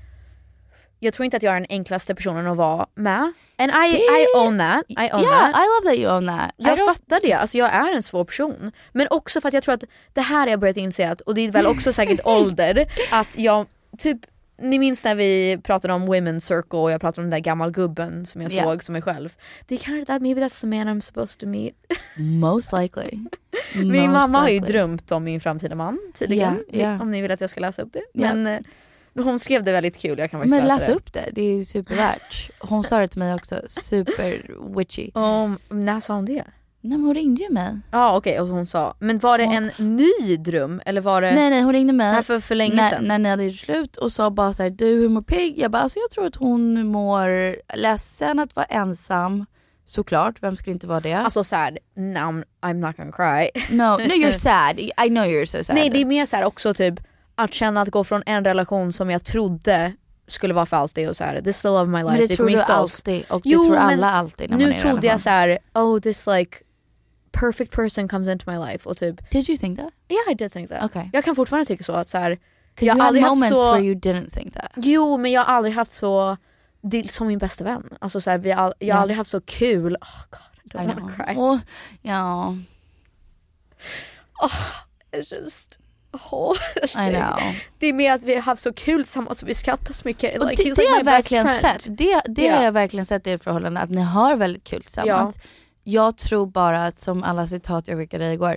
[0.98, 3.32] jag tror inte att jag är den enklaste personen att vara med.
[3.58, 4.84] And I, I own that.
[4.88, 5.56] I own yeah, that.
[5.56, 6.54] I love that you own that.
[6.56, 8.72] Jag fattar det, alltså jag är en svår person.
[8.92, 11.34] Men också för att jag tror att det här har jag börjat inse att, och
[11.34, 13.66] det är väl också säkert ålder, att jag
[13.98, 14.18] typ
[14.58, 17.70] ni minns när vi pratade om women's circle och jag pratade om den där gammal
[17.70, 18.64] gubben som jag Yeah.
[18.66, 19.36] såg som mig själv.
[19.68, 21.74] Det är kanske that, maybe that's the man I'm supposed to meet.
[22.16, 23.18] Most likely.
[23.74, 24.72] Min Most mamma har ju likely.
[24.72, 26.64] drömt om min framtida man tydligen.
[26.70, 27.00] Ja, ja.
[27.02, 28.02] Om ni vill att jag ska läsa upp det.
[28.12, 28.34] Ja.
[28.34, 28.60] Men eh,
[29.24, 30.92] hon skrev det väldigt kul, jag kan faktiskt Men läsa läs det.
[30.92, 32.50] upp det, det är supervärt.
[32.60, 35.10] Hon sa det till mig också, super witchy.
[35.14, 36.44] Um, när sa hon det?
[36.80, 37.78] Nej men hon ringde ju mig.
[37.92, 41.50] Ja okej, och hon sa, men var det en ny dröm eller var det Nej
[41.50, 43.04] nej hon ringde mig här för, för länge när, sedan?
[43.04, 45.58] när ni hade gjort slut och sa bara såhär, du hur mår Pigg?
[45.58, 49.46] Jag bara, alltså jag tror att hon mår ledsen att vara ensam.
[49.84, 51.12] Såklart, vem skulle inte vara det?
[51.14, 53.50] Alltså såhär, now I'm, not gonna cry.
[53.76, 55.76] no, no you're sad, I know you're so sad.
[55.76, 56.94] Nej det är mer såhär också typ
[57.34, 59.92] att känna att gå från en relation som jag trodde
[60.28, 62.26] skulle vara för alltid och såhär, this is the love of my life, men det
[62.26, 62.98] vi tror kommer du gifta oss.
[62.98, 64.96] alltid och Jo, det tror men alla alltid när man är Nu i en trodde
[64.96, 65.18] jag relation.
[65.18, 66.56] såhär, oh this like
[67.40, 69.92] perfect person comes into my life och typ Did you think that?
[70.08, 70.84] Yeah I did think that.
[70.84, 71.08] Okay.
[71.12, 73.72] Jag kan fortfarande tycka så att såhär, 'Cause jag har aldrig haft moments så...
[73.72, 74.70] where you didn't think that.
[74.76, 76.36] Jo men jag har aldrig haft så,
[76.80, 77.88] det som min bästa vän.
[78.00, 78.72] Alltså såhär, vi har, all...
[78.78, 79.02] jag har Ja.
[79.02, 80.40] aldrig haft så kul, oh god
[80.82, 81.02] I I don't know.
[81.10, 81.34] wanna cry.
[81.36, 81.58] Åh,
[82.02, 82.54] ja,
[85.12, 85.78] It's just
[86.30, 87.38] oh, I know.
[87.78, 90.42] Det är mer att vi har haft så kul tillsammans och vi skrattar så mycket.
[90.42, 91.86] Och like, det, det like har jag verkligen sett.
[91.98, 92.56] Det, det Ja.
[92.56, 95.36] har jag verkligen sett i ert förhållande, att ni har väldigt kul tillsammans.
[95.90, 98.56] Jag tror bara att som alla citat jag skickade igår,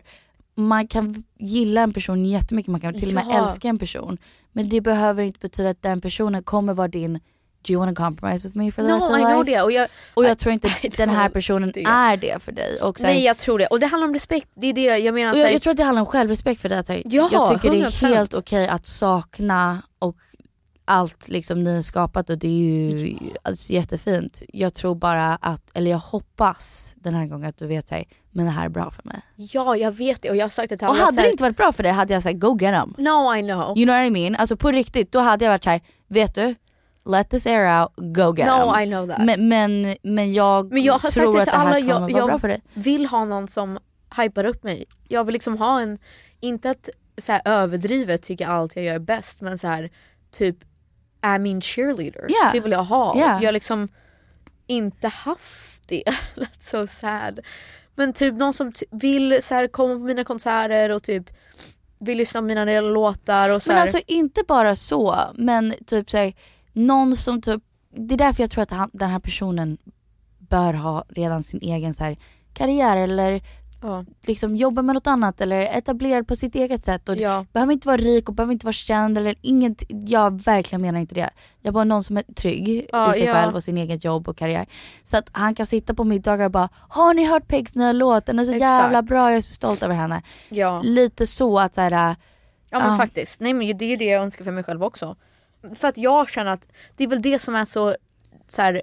[0.56, 3.48] man kan gilla en person jättemycket, man kan till och med Ja.
[3.48, 4.18] älska en person.
[4.52, 7.20] Men det behöver inte betyda att den personen kommer vara din
[7.68, 9.52] Do you wanna compromise with me for the No, rest of I know life?
[9.58, 9.62] det.
[9.64, 11.84] Och jag, Och jag tror inte I den här know personen det.
[11.84, 12.80] är det för dig.
[12.82, 13.68] Och Nej jag tror det.
[13.68, 14.48] Och det handlar om respekt.
[14.56, 15.32] Det är det jag menar.
[15.32, 16.80] att jag, jag tror att det handlar om självrespekt för det.
[16.80, 18.16] Att Ja, jag tycker det är 100%.
[18.16, 20.16] helt okej att sakna och
[20.92, 24.42] allt liksom ni har skapat och det är ju alltså, jättefint.
[24.54, 28.46] Jag tror bara att, eller jag hoppas den här gången att du vet här, men
[28.46, 29.22] det här är bra för mig.
[29.36, 31.04] Ja jag vet det och jag har sagt det till Och alla.
[31.04, 32.96] hade så här, det inte varit bra för dig hade jag sagt go get them.
[32.98, 33.78] No I know.
[33.78, 34.36] You know what I mean?
[34.36, 36.56] Alltså på riktigt, då hade jag varit såhär, vet du?
[37.06, 38.82] Let this air out, go get No, them.
[38.84, 39.26] I know that.
[39.26, 41.80] Men, men, men jag, Men jag har tror sagt det att till det här alla,
[41.80, 42.62] kommer jag, vara jag bra för dig.
[42.74, 43.80] vill ha någon som
[44.18, 44.86] hypar upp mig.
[45.08, 45.98] Jag vill liksom ha en,
[46.40, 49.90] inte att så här, överdrivet tycka allt jag gör är bäst men så här
[50.32, 50.58] typ
[51.22, 52.32] är min cheerleader.
[52.32, 52.52] Yeah.
[52.54, 53.18] Det vill jag ha.
[53.18, 53.42] Yeah.
[53.42, 53.88] Jag har liksom
[54.68, 56.04] inte haft det.
[56.36, 57.40] That's so sad.
[57.96, 61.30] Men typ någon som vill så här, komma på mina konserter och typ
[62.00, 63.82] vill lyssna på mina nya låtar och så Men här.
[63.82, 66.34] alltså inte bara så, men typ såhär,
[66.74, 67.64] någon som typ,
[67.96, 69.78] det är därför jag tror att han, den här personen
[70.40, 72.18] bör ha redan sin egen så här,
[72.54, 73.42] karriär eller
[73.82, 74.06] Ja.
[74.28, 77.10] liksom jobba med något annat eller etablerad på sitt eget sätt.
[77.10, 77.46] Och Ja.
[77.54, 81.16] Behöver inte vara rik och behöver inte vara känd eller inget, jag verkligen menar inte
[81.16, 81.30] det.
[81.62, 84.38] Jag bara någon som är trygg Ja, i sig själv och sin eget jobb och
[84.38, 84.66] karriär.
[85.04, 88.26] Så att han kan sitta på middagar och bara, har ni hört Pigs nya låt?
[88.26, 88.70] Den är så Exakt.
[88.84, 90.22] jävla bra, jag är så stolt över henne.
[90.50, 90.82] Ja.
[90.84, 91.92] Lite så att såhär,
[92.74, 92.98] Ja men Ja.
[92.98, 95.16] faktiskt, nej men det är det jag önskar för mig själv också.
[95.76, 96.68] För att jag känner att
[96.98, 97.96] det är väl det som är så,
[98.48, 98.82] så här,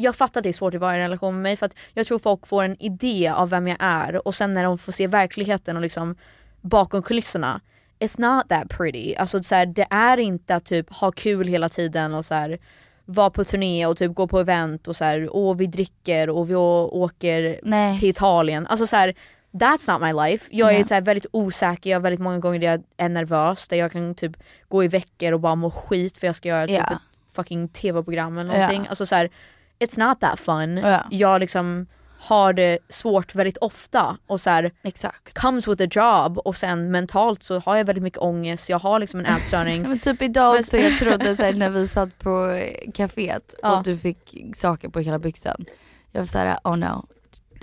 [0.00, 1.74] jag fattar att det är svårt att vara i en relation med mig för att
[1.94, 4.92] jag tror folk får en idé av vem jag är och sen när de får
[4.92, 6.16] se verkligheten och liksom
[6.60, 7.60] bakom kulisserna
[7.98, 9.14] It's not that pretty.
[9.14, 12.58] Alltså så här, det är inte att typ ha kul hela tiden och så här,
[13.04, 16.50] vara på turné och typ gå på event och så här, och vi dricker och
[16.50, 17.98] vi åker Nej.
[17.98, 18.66] till Italien.
[18.66, 19.14] Alltså så här,
[19.52, 20.48] that's not my life.
[20.50, 23.68] Jag är så här väldigt osäker, jag har väldigt många gånger där jag är nervös,
[23.68, 24.32] där jag kan typ
[24.68, 26.96] gå i veckor och bara må skit för jag ska göra typ Ja.
[26.96, 27.02] ett
[27.36, 28.82] fucking tv-program eller någonting.
[28.82, 28.88] Ja.
[28.88, 29.30] Alltså så här,
[29.80, 30.76] it's not that fun.
[30.76, 31.04] Ja.
[31.10, 31.86] Jag liksom
[32.22, 35.38] har det svårt väldigt ofta och så här, exakt.
[35.38, 38.98] comes with a job och sen mentalt så har jag väldigt mycket ångest, jag har
[39.00, 39.82] liksom en ätstörning.
[39.88, 43.76] Men typ idag Men- också, jag trodde såhär, när vi satt på eh, kaféet Ja.
[43.78, 45.64] och du fick saker på hela byxan.
[46.12, 47.06] Jag var såhär, oh no.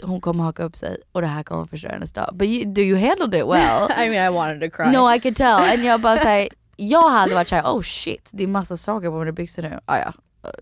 [0.04, 2.30] Hon kommer haka upp sig och det här kommer förstöra hennes dag.
[2.34, 3.92] But you, do you handle it well?
[4.06, 4.92] I mean I wanted to cry.
[4.92, 5.74] no I can tell.
[5.74, 9.20] And jag bara såhär, jag hade varit såhär, oh shit det är massa saker på
[9.20, 9.80] mina byxor nu.
[9.86, 10.14] Ah, ja,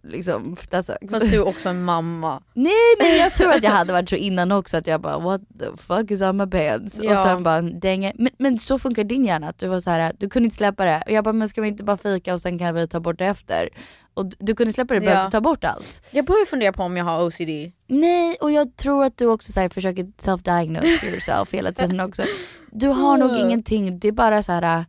[0.03, 0.87] liksom sucks.
[1.13, 2.41] Fast du är också en mamma.
[2.53, 5.41] Nej men jag tror att jag hade varit så innan också att jag bara what
[5.59, 6.99] the fuck is on my pants?
[7.03, 7.11] Ja.
[7.11, 8.13] Och sen bara dang it.
[8.15, 10.85] men, men så funkar din hjärna, att du var så här, du kunde inte släppa
[10.85, 11.03] det.
[11.05, 13.17] Och jag bara men ska vi inte bara fika och sen kan vi ta bort
[13.19, 13.69] det efter?
[14.13, 15.11] Och du- du kunde släppa det, du Ja.
[15.11, 16.01] behövde ta bort allt.
[16.11, 17.71] Jag börjar fundera på om jag har OCD.
[17.87, 22.23] Nej och jag tror att du också så här, försöker self-diagnose yourself hela tiden också.
[22.71, 24.85] Du har nog ingenting, det är bara så här.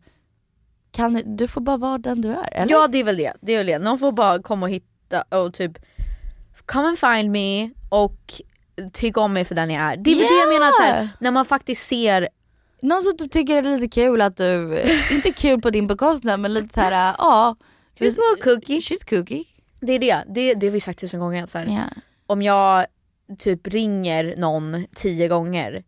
[0.96, 2.72] Kan, du får bara vara den du är, eller?
[2.72, 3.78] Ja det är väl det, det är väl det.
[3.78, 5.72] Någon får bara komma och hitta och typ
[6.66, 8.40] come and find me och
[8.92, 9.96] tycka om mig för den jag är.
[9.96, 11.08] Det är väl det jag menar, att så här, Yeah.
[11.20, 12.28] när man faktiskt ser
[12.80, 14.78] Någon som typ tycker det är lite kul att du,
[15.10, 17.56] inte kul på din bekostnad men lite såhär, ja.
[17.98, 18.80] She's little cookie.
[18.80, 19.44] She's cookie.
[19.80, 21.46] Det är det, det, det har vi sagt tusen gånger.
[21.46, 21.82] Så Ja.
[22.26, 22.86] Om jag
[23.38, 25.84] typ ringer någon tio gånger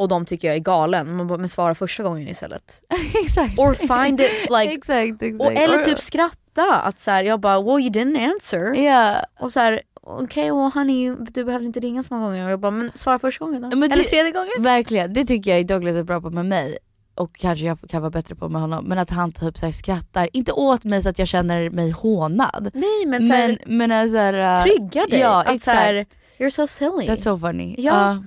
[0.00, 2.82] och de tycker jag är galen, man bara, men svara första gången istället.
[3.24, 3.58] exakt.
[3.58, 5.40] Or find it like, exakt, exakt.
[5.40, 6.76] och, eller typ skratta.
[6.76, 8.74] Att så här, jag bara well you didn't answer.
[8.74, 9.16] Ja.
[9.40, 12.44] Och så här, okej well honey du behövde inte ringa så många gånger.
[12.44, 13.68] Och jag bara men svara första gången då.
[13.68, 14.52] Men eller det- tredje gången.
[14.58, 16.78] Verkligen, det tycker jag Douglas är bra på med mig.
[17.14, 18.84] Och kanske jag kan vara bättre på med honom.
[18.84, 21.90] Men att han typ så här skrattar, inte åt mig så att jag känner mig
[21.90, 22.70] hånad.
[22.74, 25.20] Nej men så här, men, men så här, uh, trygga dig.
[25.20, 25.64] Ja att exakt.
[25.64, 26.04] så här,
[26.38, 27.08] you're so silly.
[27.08, 27.74] That's so funny.
[27.78, 28.10] Ja.
[28.10, 28.20] Uh,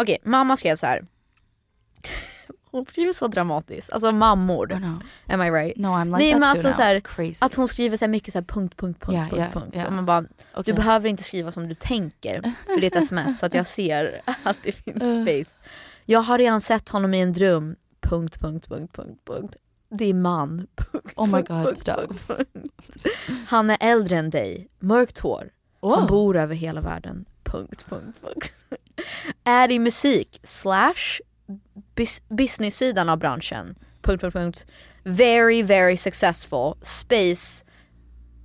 [0.00, 1.02] Okej, mamma skrev så här.
[2.70, 3.92] Hon skriver så dramatiskt.
[3.92, 4.72] Alltså mammor.
[4.72, 5.00] oh no.
[5.26, 5.76] Am I right?
[5.76, 7.02] no I'm like Nej that men alltså så här,
[7.40, 9.76] att hon skriver så mycket så här punkt, punkt, punkt, Ja, punkt, ja, punkt.
[9.78, 9.86] ja.
[9.86, 10.24] Och man bara,
[10.54, 10.64] Okej.
[10.64, 14.56] du behöver inte skriva som du tänker för ett sms så att jag ser att
[14.62, 15.60] det finns space.
[16.04, 17.76] Jag har redan sett honom i en dröm.
[18.00, 19.56] Punkt, punkt, punkt, punkt, punkt.
[19.90, 20.66] Det är man.
[20.76, 23.06] Punkt, Oh my God, punkt, punkt, punkt.
[23.46, 25.50] Han är äldre än dig, mörkt hår.
[25.82, 27.24] Han bor över hela världen.
[27.44, 28.52] Punkt, punkt, punkt.
[29.44, 31.20] är i musik slash
[31.94, 33.74] bus- business-sidan av branschen.
[34.02, 34.66] Punkt, punkt, punkt.
[35.04, 36.74] Very, very successful.
[36.82, 37.64] Space.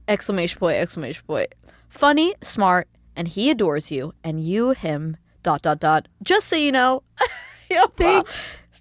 [0.08, 1.47] Exclamation point, exclamation point.
[1.89, 4.12] Funny, smart, and he adores you.
[4.24, 5.18] And you him.
[5.43, 6.08] Dot, dot, dot.
[6.30, 7.01] Just so you know.
[7.70, 8.24] Jag bara,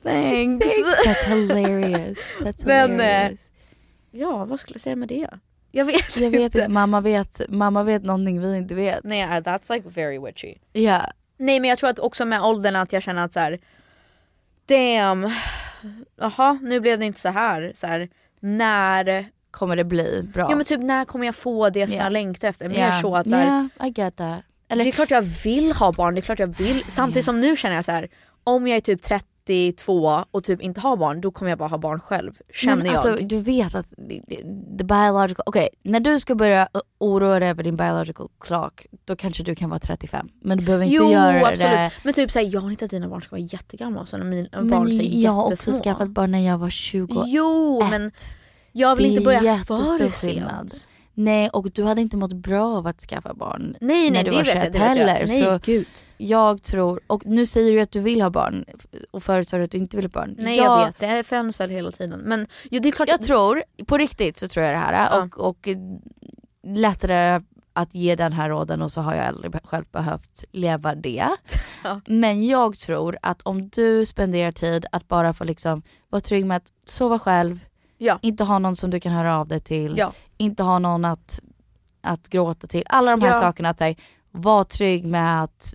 [0.02, 0.66] thanks.
[1.06, 2.18] That's hilarious.
[2.40, 3.50] That's Men, eh, hilarious.
[4.10, 5.28] Ja, vad skulle jag säga med det?
[5.70, 6.68] Jag vet jag vet inte.
[6.68, 9.04] mamma vet, mamma vet någonting vi inte vet.
[9.04, 10.54] Nej, that's like very witchy.
[10.72, 11.00] Ja.
[11.38, 13.58] Nej men jag tror att också med åldern att jag känner att så här.
[14.68, 15.30] Damn.
[16.20, 17.72] Jaha, nu blev det inte så här.
[17.74, 18.08] Så här
[18.40, 19.26] när...
[19.50, 20.46] Kommer det bli bra?
[20.50, 22.02] Ja men typ när kommer jag få det som Ja.
[22.04, 22.68] jag längtar efter?
[22.68, 23.00] Mer Ja.
[23.00, 24.40] så att så här, Yeah, I get that.
[24.68, 26.84] Eller, Det är klart jag vill ha barn, det är klart jag vill.
[26.88, 28.08] Samtidigt som nu känner jag så här.
[28.44, 29.02] om jag är typ
[29.46, 32.32] 32 och typ inte har barn, då kommer jag bara ha barn själv.
[32.52, 32.94] Känner men jag.
[32.94, 33.86] alltså, du vet att
[34.78, 36.68] the, biological, okej när du ska börja
[36.98, 40.28] oroa dig över din biological clock, då kanske du kan vara 35.
[40.40, 41.60] Men du behöver inte jo göra absolut.
[41.60, 41.92] det.
[42.04, 44.48] Men typ såhär, jag vill inte att dina barn ska vara jättegamla så när mina
[44.52, 47.10] Men barn är jag har också skaffat barn när jag var 21.
[47.26, 48.12] Jo men
[48.72, 50.70] jag vill inte börja för skillnad.
[50.70, 50.91] sent.
[51.14, 54.30] Nej och du hade inte mått bra av att skaffa barn Nej nej när du
[54.30, 55.18] var vet 21 jag, heller.
[55.20, 55.28] jag.
[55.28, 55.86] Nej så gud.
[56.16, 58.64] jag tror, och nu säger du att du vill ha barn
[59.10, 60.34] och förut sa du att du inte vill ha barn.
[60.38, 62.20] Nej jag, vet, det förändras väl hela tiden.
[62.20, 65.22] Men jo, det är klart Jag tror, på riktigt så tror jag det här Ja.
[65.22, 65.68] och, och
[66.66, 67.40] lättare
[67.74, 71.28] att ge den här råden och så har jag aldrig själv behövt leva det.
[71.84, 72.00] Ja.
[72.06, 76.56] Men jag tror att om du spenderar tid att bara få liksom vara trygg med
[76.56, 77.60] att sova själv,
[77.98, 78.18] Ja.
[78.22, 80.12] inte ha någon som du kan höra av dig till, Ja.
[80.42, 81.40] Inte ha någon att,
[82.00, 82.84] att gråta till.
[82.86, 83.40] Alla de här Ja.
[83.40, 83.94] sakerna, att säga,
[84.30, 85.74] var trygg med att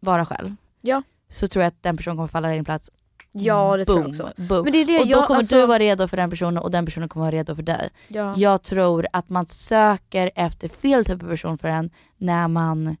[0.00, 0.56] vara själv.
[0.82, 1.02] Ja.
[1.28, 2.90] Så tror jag att den personen kommer falla i din plats.
[3.32, 4.42] Ja det tror jag Boom, också.
[4.42, 4.64] boom.
[4.64, 6.62] Men det är det och då jag, kommer alltså, du vara redo för den personen
[6.62, 7.88] och den personen kommer vara redo för dig.
[8.08, 8.34] ja.
[8.36, 12.96] Jag tror att man söker efter fel typ av person för en när man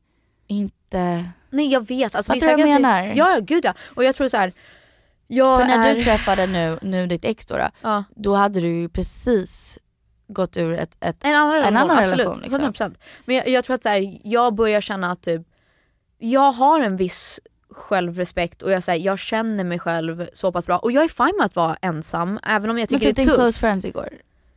[0.46, 1.24] inte...
[1.50, 2.14] Nej jag vet.
[2.14, 3.02] Alltså, Fattar du vad jag att menar?
[3.04, 3.74] Ja, ja gud ja.
[3.94, 4.52] Och jag tror så här.
[5.26, 5.94] Jag För när är...
[5.94, 8.04] du träffade nu, nu ditt ex då, då, ja.
[8.16, 9.78] då hade du ju precis
[10.32, 10.96] gått ur ett...
[11.00, 12.26] ett En annan relation, annan absolut.
[12.26, 12.88] relation, liksom.
[12.90, 12.94] 100%.
[13.24, 15.42] Men jag, jag tror att så här, jag börjar känna att typ,
[16.18, 20.66] jag har en viss självrespekt och jag, så här, jag känner mig själv så pass
[20.66, 20.78] bra.
[20.78, 23.22] Och jag är fine med att vara ensam även om jag men tycker typ det
[23.22, 23.38] är din tufft.
[23.42, 24.08] close friends igår.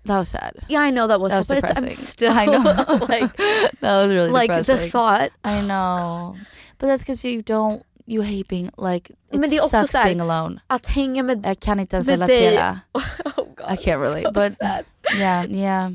[0.07, 0.51] That was sad.
[0.69, 1.89] Yeah I know that was, That was but it's, I'm depressing.
[1.89, 3.07] still I know.
[3.09, 3.29] like,
[3.81, 4.91] That was really like the depressing.
[4.91, 5.29] thought.
[5.45, 6.37] I know.
[6.79, 9.91] But that's because you don't, you hate being like, it Men det är också sucks
[9.91, 10.59] så här- being alone.
[10.67, 11.45] Att hänga med...
[11.45, 12.79] Jag kan inte ens med relatera.
[13.55, 14.85] God, I can't relate, so but- sad.
[15.19, 15.89] Yeah, yeah.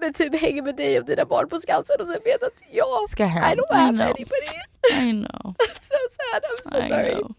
[0.00, 3.08] Men typ hänga med dig och dina barn på Skansen och sen veta att jag,
[3.08, 4.06] Ska I don't have know.
[4.06, 4.56] anybody.
[4.92, 5.54] I know.
[5.68, 7.14] That's so sad, I'm so I sorry.
[7.14, 7.34] know.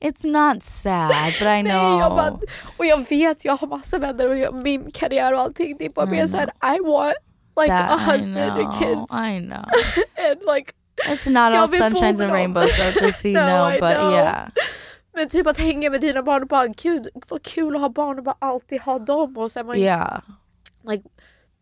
[0.00, 1.82] It's not sad, but I know.
[1.90, 2.38] Nej, jag bara,
[2.76, 5.76] och jag vet, jag har massa vänner och jag, min karriär och allting.
[5.78, 7.14] Det är bara mer såhär, I want
[7.60, 9.14] like That a I husband and kids.
[9.14, 9.64] I know.
[10.30, 10.72] And like,
[11.08, 13.68] It's not all Jag vill bo sunshines and rainbows though, just so you No, know.
[13.76, 14.12] I But know.
[14.12, 14.48] yeah.
[15.14, 18.18] Men typ att hänga med dina barn och bara gud vad kul att ha barn
[18.18, 19.36] och bara alltid ha dem.
[19.36, 20.20] Och sen man, Yeah.
[20.88, 21.04] like,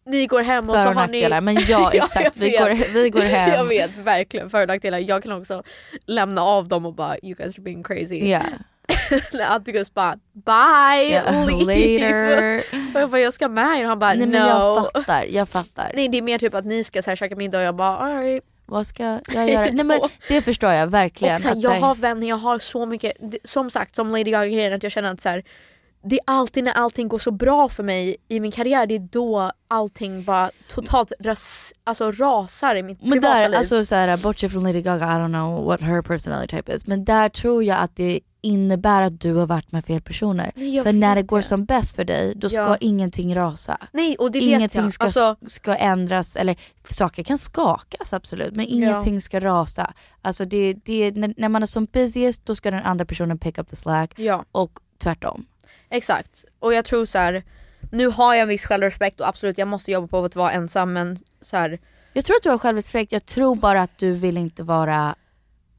[0.07, 1.41] ni går hem och så har ni...
[1.41, 2.25] Men ja, exakt.
[2.25, 3.51] jag vi, går, vi går hem.
[3.51, 4.99] Jag vet verkligen för och nackdelar.
[4.99, 5.63] Jag kan också
[6.07, 8.15] lämna av dem och bara you guys are being crazy.
[8.15, 8.47] Yeah.
[9.49, 12.63] Atticus bara bye, Yeah, leave.
[12.95, 14.31] Och jag bara jag ska med er och han bara Nej no.
[14.33, 15.93] men jag fattar, jag fattar.
[15.95, 17.97] Nej det är mer typ att ni ska så här, käka middag och jag bara
[17.97, 18.45] alright.
[18.73, 19.69] Vad ska jag göra?
[19.73, 21.35] Nej men det förstår jag verkligen.
[21.35, 23.13] Och så här, jag så här- har vänner, jag har så mycket,
[23.45, 25.45] som sagt som Lady Gaga grejen att jag känner att så här,
[26.05, 28.99] det är alltid när allting går så bra för mig i min karriär, det är
[28.99, 33.59] då allting bara totalt ras, alltså rasar i mitt Men privata där, liv.
[33.59, 36.87] alltså såhär, bortsett från Lady Gaga, I don't know what her personality type is.
[36.87, 40.53] Men där tror jag att det innebär att du har varit med fel personer.
[40.55, 41.43] Nej, jag för när vet det går det.
[41.43, 42.77] som bäst för dig, då ska Ja.
[42.81, 43.79] ingenting rasa.
[43.93, 44.93] Nej och det vet ingenting jag.
[44.93, 46.57] Ska, Alltså, ska ändras, eller
[46.89, 49.93] saker kan skakas absolut, men ingenting ska rasa.
[50.23, 53.59] Alltså det, det, när, när man är som busiest, då ska den andra personen pick
[53.59, 54.45] up the slack ja.
[54.53, 55.47] och tvärtom.
[55.91, 56.45] Exakt.
[56.59, 57.45] Och jag tror så här.
[57.91, 60.93] nu har jag en viss självrespekt och absolut jag måste jobba på att vara ensam
[60.93, 61.79] men så här,
[62.13, 65.15] Jag tror att du har självrespekt, jag tror bara att du vill inte vara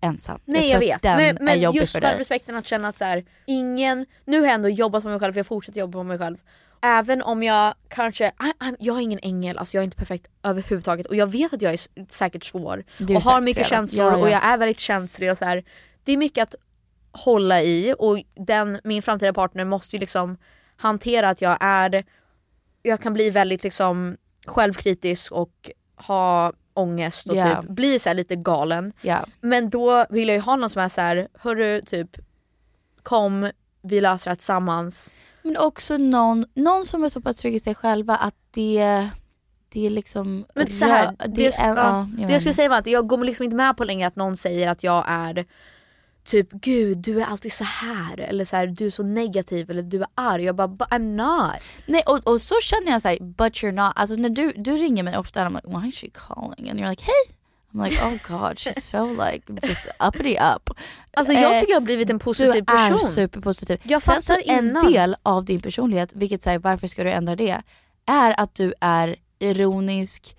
[0.04, 0.40] ensam.
[0.46, 1.04] Nej jag, tror vet.
[1.04, 5.04] Men, men just självrespekten att känna att så här, ingen, nu har jag ändå jobbat
[5.04, 6.38] på mig själv, jag fortsätter jobba på mig själv.
[6.82, 10.28] Även om jag kanske, I, I'm, jag är ingen ängel, alltså jag är inte perfekt
[10.44, 11.80] överhuvudtaget och jag vet att jag är
[12.12, 13.70] säkert svår är och har mycket redan.
[13.70, 14.18] känslor Ja, ja.
[14.18, 15.64] och jag är väldigt känslig och så här.
[16.04, 16.56] Det är mycket att
[17.12, 20.38] hålla i och den, min framtida partner måste ju liksom
[20.76, 22.04] hantera att jag är,
[22.82, 27.62] jag kan bli väldigt liksom självkritisk och ha ångest och Ja.
[27.62, 28.94] typ bli så här lite galen.
[29.02, 29.26] Ja.
[29.42, 32.18] Men då vill jag ju ha någon som är så här, hörru typ
[33.04, 33.50] kom,
[33.82, 35.16] vi löser det tillsammans.
[35.42, 39.10] Men också någon, någon som är så pass trygg i sig själva att det,
[39.70, 40.46] det är liksom...
[40.56, 43.08] Men så här, rö- det, är, ja, det jag jag skulle säga var att jag
[43.08, 45.46] går liksom inte med på längre att någon säger att jag är
[46.24, 49.82] typ gud du är alltid så här eller så här, du är så negativ eller
[49.82, 50.44] du är arg.
[50.44, 51.62] Jag bara "But I'm not.
[51.86, 53.94] Nej och, och så känner jag såhär, but you're not.
[53.96, 56.70] Alltså när du, du ringer mig ofta and I'm like, why is she calling?
[56.70, 57.36] And you're like, hey!
[57.74, 60.70] I'm like, oh god she's so like just uppity up.
[61.14, 63.00] Alltså jag Eh, tycker jag har blivit en positiv du är person.
[63.10, 63.80] superpositiv.
[63.84, 64.92] Jag Sen så en innan.
[64.92, 67.62] del av din personlighet, vilket säger varför ska du ändra det?
[68.06, 70.36] Är att du är ironisk,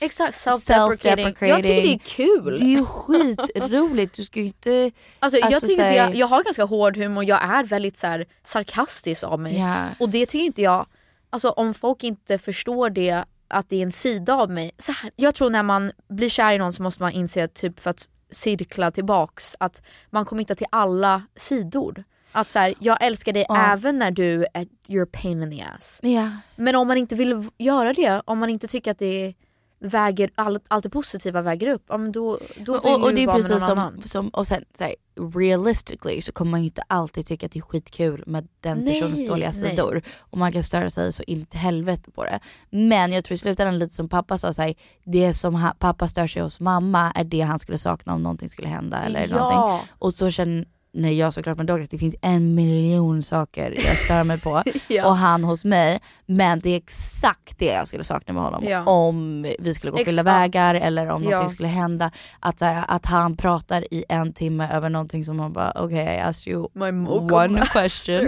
[0.00, 1.34] Exakt, self-deprecating.
[1.34, 1.46] self-deprecating.
[1.48, 2.58] Jag tycker det är kul.
[2.58, 4.90] Det är ju skitroligt, du ska ju inte...
[5.18, 8.06] Alltså, jag, Alltså, tycker här- jag, jag har ganska hård humor, jag är väldigt så
[8.06, 9.58] här, sarkastisk av mig.
[9.58, 9.76] Ja.
[10.00, 10.86] Och det tycker inte jag,
[11.30, 14.72] alltså om folk inte förstår det, att det är en sida av mig.
[14.78, 17.80] Så här, jag tror när man blir kär i någon så måste man inse typ
[17.80, 22.04] för att cirkla tillbaks att man kommer inte till alla sidor.
[22.34, 23.72] Att så här, jag älskar dig Ja.
[23.72, 26.00] även när du är you're a pain in the ass.
[26.02, 26.30] Ja.
[26.56, 29.34] Men om man inte vill göra det, om man inte tycker att det
[29.82, 33.22] väger, allt, allt det positiva väger upp, ja, men då, då vill och, och det
[33.22, 34.94] är precis som, som och sen så här,
[35.34, 39.00] realistically så kommer man ju inte alltid tycka att det är skitkul med den Nej,
[39.00, 39.70] personens dåliga nej.
[39.70, 40.02] sidor.
[40.18, 42.40] Och man kan störa sig så in till helvete på det.
[42.70, 44.74] Men jag tror i slutändan lite som pappa sa, så här,
[45.04, 48.48] det som ha, pappa stör sig hos mamma är det han skulle sakna om någonting
[48.48, 49.36] skulle hända eller Ja.
[49.36, 49.88] någonting.
[49.98, 54.40] Och så känner jag såklart med Douglas, det finns en miljon saker jag stör mig
[54.40, 55.06] på Ja.
[55.06, 56.00] och han hos mig.
[56.26, 58.84] Men det är exakt det jag skulle sakna med honom Ja.
[58.86, 60.24] om vi skulle gå Ex- skilda ja.
[60.38, 61.30] vägar eller om Ja.
[61.30, 62.10] någonting skulle hända.
[62.40, 66.16] Att, så här, att han pratar i en timme över någonting som man bara okej
[66.16, 67.72] I asked you My one master.
[67.80, 68.26] question.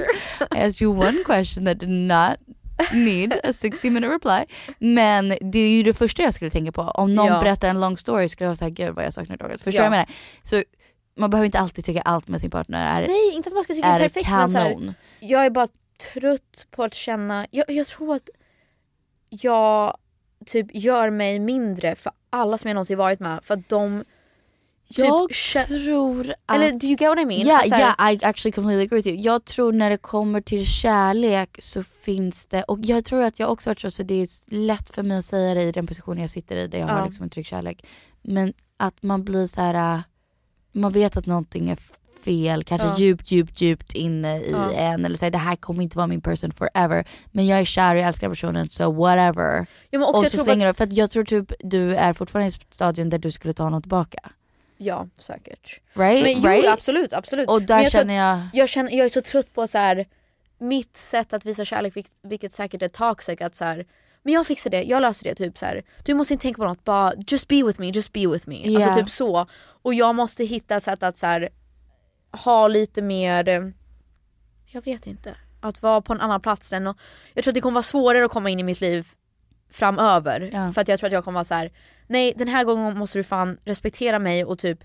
[0.59, 2.37] I asked you one question that did not
[2.93, 4.45] need a 60 minute reply.
[4.79, 6.83] Men det är ju det första jag skulle tänka på.
[6.83, 7.41] Om någon Ja.
[7.41, 9.63] berättar en long story skulle jag vara såhär gud vad jag saknar Douglas.
[9.63, 9.85] Förstår Ja.
[9.85, 10.09] du vad jag menar?
[10.43, 10.63] Så
[11.17, 13.75] man behöver inte alltid tycka allt med sin partner är, Nej inte att man ska
[13.75, 14.95] tycka är perfekt men så här, kanon.
[15.21, 15.69] jag är bara
[16.13, 18.29] trött på att känna, jag, jag tror att
[19.29, 19.97] jag
[20.47, 24.05] typ gör mig mindre för alla som jag någonsin varit med för att de
[24.89, 25.31] typ jag
[25.69, 26.57] tror att...
[26.57, 27.41] Eller do you get what I mean?
[27.47, 29.17] Ja, Att så här- ja, I actually completely agree with you.
[29.21, 33.51] Jag tror när det kommer till kärlek så finns det, och jag tror att jag
[33.53, 36.21] också varit så, så det är lätt för mig att säga det i den positionen
[36.21, 36.93] jag sitter i där jag Ja.
[36.95, 37.87] har liksom en trygg kärlek.
[38.23, 40.01] Men att man blir så här, äh,
[40.75, 41.79] man vet att någonting är
[42.25, 42.99] fel, kanske Ja.
[42.99, 44.73] djupt, djupt, djupt inne i Ja.
[44.73, 47.05] en eller säger det här kommer inte vara min person forever.
[47.33, 49.67] Men jag är kär och jag älskar personen så whatever.
[49.91, 52.49] Ja, och så slänger att- du, för att jag tror typ du är fortfarande i
[52.49, 54.19] ett stadium där du skulle ta honom tillbaka.
[54.77, 55.81] Ja säkert.
[55.95, 56.23] Right?
[56.25, 56.67] Men jo right?
[56.73, 57.49] absolut, absolut.
[57.49, 58.41] Och där jag känner jag...
[58.53, 60.07] jag, känner, jag är så trött på så här
[60.59, 63.85] mitt sätt att visa kärlek, vilket säkert är toxic, att så här,
[64.25, 65.35] men jag fixar det, jag löser det.
[65.35, 65.83] Typ så här.
[66.05, 68.71] Du måste inte tänka på något, bara just be with me, just be with me.
[68.71, 68.85] Ja.
[68.85, 69.47] Alltså typ så.
[69.83, 71.49] Och jag måste hitta sätt att så här,
[72.45, 73.73] ha lite mer,
[74.67, 76.73] jag vet inte, att vara på en annan plats.
[76.73, 76.97] Än och,
[77.35, 79.07] jag tror att det kommer vara svårare att komma in i mitt liv
[79.71, 80.51] framöver.
[80.53, 80.73] Ja.
[80.73, 81.73] För att jag tror att jag kommer vara så här:
[82.07, 84.85] nej den här gången måste du fan respektera mig och typ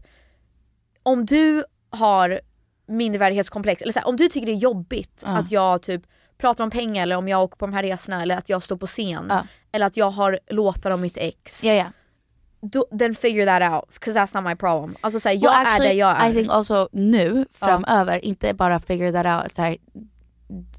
[1.04, 2.42] om du har
[2.88, 5.38] mindervärdighetskomplex, eller så här, om du tycker det är jobbigt Ja.
[5.38, 6.04] att jag typ
[6.40, 8.78] pratar om pengar eller om jag åker på de här resorna eller att jag står
[8.78, 9.44] på scen Ja.
[9.72, 11.64] eller att jag har låtar om mitt ex.
[11.64, 11.86] Ja, ja.
[12.62, 14.96] Då, then figure that out, 'cause that's not my problem.
[15.02, 16.30] Alltså såhär, jag Well, är actually, där jag är.
[16.32, 19.78] I think also nu framöver, inte bara figure that out, så här,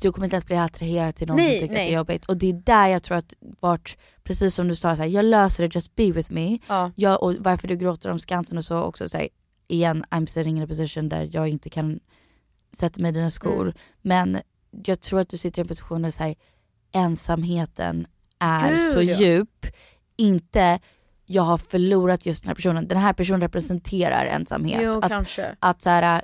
[0.03, 1.87] du kommer inte att bli attraherad till någon Nej, som tycker att nej.
[1.87, 2.25] det är jobbigt.
[2.27, 5.25] Och det är där jag tror att vart, precis som du sa, så här, jag
[5.25, 6.59] löser det, just be with me.
[6.69, 6.91] Ja.
[6.97, 9.29] Jag, och varför du gråter om Skansen och så också, så här,
[9.69, 12.01] igen, I'm sitting in a position där jag inte kan
[12.73, 13.63] sätta mig i dina skor.
[13.63, 13.75] Mm.
[14.03, 14.41] Men
[14.85, 16.35] jag tror att du sitter i en position där så här,
[16.93, 18.07] ensamheten
[18.39, 19.17] är Gud, så ja.
[19.17, 19.67] djup.
[20.17, 20.79] Inte
[21.27, 22.89] jag har förlorat just den här personen.
[22.89, 24.81] Den här personen representerar ensamhet.
[24.85, 25.57] Jo att, kanske.
[25.61, 26.23] att så här,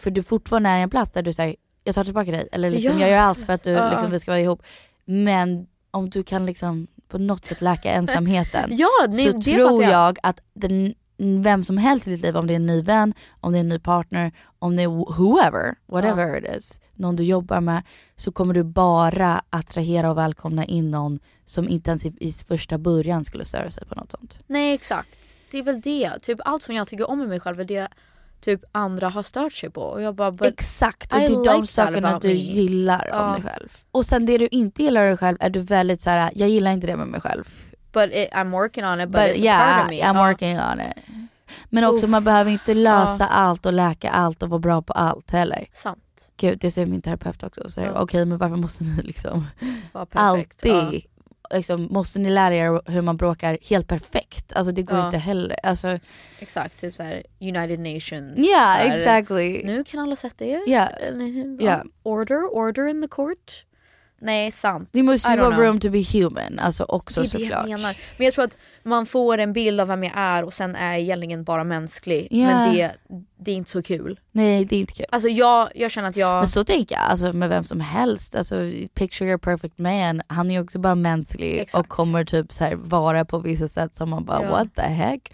[0.00, 2.48] för du fortfarande är i en plats där du säger jag tar tillbaka dig.
[2.52, 3.70] Eller liksom, Ja, jag gör allt för att du.
[3.70, 3.90] Ja.
[3.90, 4.62] liksom, vi ska vara ihop.
[5.04, 9.92] Men om du kan liksom på något sätt läka ensamheten Ja, ni- så tror jag.
[9.92, 13.14] jag att den, vem som helst i ditt liv, om det är en ny vän,
[13.40, 17.22] om det är en ny partner, om det är whoever, whatever it is, någon du
[17.24, 17.82] jobbar med,
[18.16, 22.78] så kommer du bara attrahera och välkomna in någon som inte ens i, i första
[22.78, 24.40] början skulle störa sig på något sånt.
[24.46, 25.08] Nej exakt.
[25.50, 26.12] Det är väl det.
[26.22, 27.88] Typ allt som jag tycker om med mig själv är det
[28.40, 29.80] typ andra har stört sig på.
[29.80, 32.34] Och jag bara, Exakt, och I det är like de that sakerna du me.
[32.34, 33.32] gillar om Ja.
[33.32, 33.68] dig själv.
[33.90, 36.48] Och sen det du inte gillar av dig själv är du väldigt så här: jag
[36.48, 37.44] gillar inte det med mig själv.
[37.92, 40.02] But it, I'm working on it but, But it's a yeah, part of me.
[40.02, 40.28] I'm Ja.
[40.28, 41.27] working on it.
[41.70, 42.10] Men också Uff.
[42.10, 43.26] man behöver inte lösa Ja.
[43.30, 45.66] allt och läka allt och vara bra på allt heller.
[45.72, 46.30] Sant.
[46.36, 47.80] Gud det säger min terapeut också.
[47.80, 48.00] Ja.
[48.02, 49.46] Okej men varför måste ni liksom
[50.12, 51.02] alltid,
[51.54, 54.52] liksom, måste ni lära er hur man bråkar helt perfekt?
[54.56, 55.06] Alltså det går Ja.
[55.06, 55.56] inte heller.
[55.62, 55.98] Alltså,
[56.38, 58.38] Exakt, typ såhär United Nations.
[58.38, 59.62] Yeah, exactly.
[59.64, 60.60] Nu kan alla sätta er.
[60.66, 60.86] Ja.
[60.86, 61.82] Eller, Ja.
[62.02, 63.64] Order, order in the court.
[64.20, 64.88] Nej, sant.
[64.92, 65.64] det måste ju vara know.
[65.64, 66.58] room to be human.
[66.58, 67.68] Alltså också Det är det såklart.
[67.68, 67.96] jag menar.
[68.16, 70.98] Men jag tror att man får en bild av vem jag är och sen är
[70.98, 72.28] egentligen bara mänsklig.
[72.30, 72.46] Ja.
[72.46, 72.92] Men det,
[73.40, 74.20] det är inte så kul.
[74.32, 75.06] Nej det är inte kul.
[75.10, 76.38] Alltså jag, jag känner att jag...
[76.38, 78.34] Men så tänker jag alltså, med vem som helst.
[78.34, 80.22] Alltså, picture your perfect man.
[80.26, 81.80] Han är ju också bara mänsklig Exakt.
[81.84, 84.50] och kommer typ så här vara på vissa sätt som man bara Ja.
[84.50, 85.32] what the heck.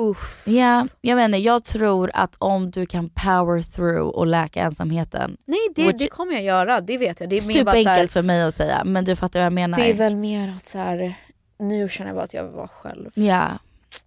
[0.00, 0.42] Uff.
[0.46, 5.36] Ja, jag inte, jag tror att om du kan power through och läka ensamheten.
[5.46, 7.28] Nej det, Which- det kommer jag göra, det vet jag.
[7.28, 9.78] Det är så här, Superenkelt för mig att säga men du fattar vad jag menar.
[9.78, 11.14] Det är väl mer att så här,
[11.58, 13.10] nu känner jag bara att jag vill vara själv.
[13.14, 13.44] Ja,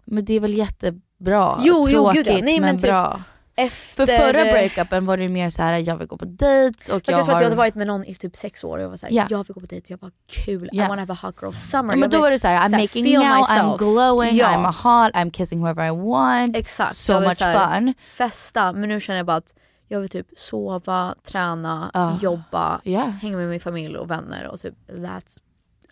[0.06, 1.60] men det är väl jättebra.
[1.64, 2.40] Jo, jo, Tråkigt gud ja.
[2.44, 3.22] Nej, men, men typ bra.
[3.66, 4.06] Efter...
[4.06, 7.12] För förra breakupen var det mer så här: jag vill gå på dates och Alltså
[7.12, 7.34] jag, jag tror har...
[7.34, 9.26] att jag hade varit med någon i typ sex år och jag var såhär, Ja.
[9.30, 10.12] jag vill gå på dejt, jag bara
[10.46, 10.86] kul, Ja.
[10.86, 11.94] I wanna have a hot girl summer.
[11.94, 13.78] Ja, men då var det så här: I'm så här, making now, I'm myself.
[13.80, 14.48] glowing, Ja.
[14.48, 16.58] I'm a hot, I'm kissing whoever I want.
[16.58, 16.96] Exakt.
[16.96, 17.94] So much här fun.
[18.16, 19.54] Festa, men nu känner jag bara att
[19.88, 22.18] jag vill typ sova, träna, Ja.
[22.22, 23.02] jobba, Ja.
[23.22, 25.38] hänga med min familj och vänner och typ that's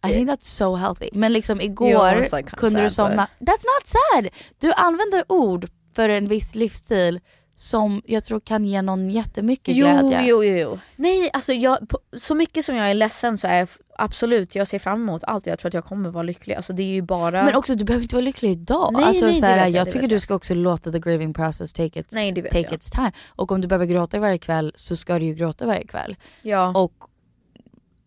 [0.07, 1.09] I think that's so healthy.
[1.13, 3.27] Men liksom igår it's like kunde du sad, somna.
[3.39, 4.27] That's not sad!
[4.57, 7.19] Du använder ord för en viss livsstil
[7.59, 10.21] som jag tror kan ge någon jättemycket Jo, glädje.
[10.23, 10.79] jo, jo, jo.
[10.95, 14.67] Nej, alltså jag, på, så mycket som jag är ledsen så är jag absolut, jag
[14.67, 15.45] ser fram emot allt.
[15.45, 16.55] Jag tror att jag kommer vara lycklig.
[16.55, 17.45] Alltså det är ju bara...
[17.45, 18.89] Men också du behöver inte vara lycklig idag.
[18.93, 21.73] Nej, alltså, nej, så här, jag, jag tycker du ska också låta the grieving process
[21.73, 22.73] take its, Nej, take jag.
[22.73, 23.11] its time.
[23.27, 26.15] Och om du behöver gråta varje kväll så ska du ju gråta varje kväll.
[26.41, 26.73] ja.
[26.75, 26.93] Och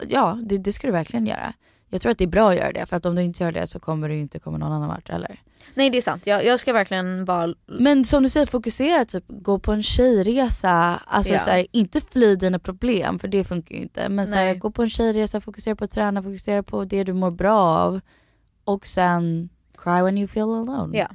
[0.09, 1.53] ja, det, det ska du verkligen göra.
[1.89, 3.53] Jag tror att det är bra att göra det för att om du inte gör
[3.53, 5.41] det så kommer du inte komma någon annan vart heller.
[5.75, 7.55] Nej det är sant, jag, jag ska verkligen bara...
[7.67, 11.01] Men som du säger, fokusera, typ gå på en tjejresa.
[11.07, 11.39] Alltså Ja.
[11.39, 14.09] så här, inte fly dina problem för det funkar ju inte.
[14.09, 17.13] Men så här, gå på en tjejresa, fokusera på att träna, fokusera på det du
[17.13, 18.01] mår bra av.
[18.65, 19.49] Och sen
[19.79, 20.99] cry when you feel alone.
[20.99, 21.07] Ja.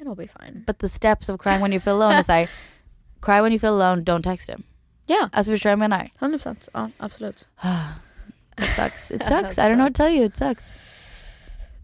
[0.00, 0.64] It'll be fine.
[0.66, 2.50] But the steps of crying when you feel alone är såhär,
[3.22, 4.62] cry when you feel alone, don't text him.
[5.06, 6.10] Ja, Alltså förstår du vad jag menar?
[6.38, 6.68] 100%.
[6.72, 7.48] Ja, absolut.
[8.58, 9.58] It sucks, it sucks.
[9.58, 10.74] I don't know what to tell you, it sucks.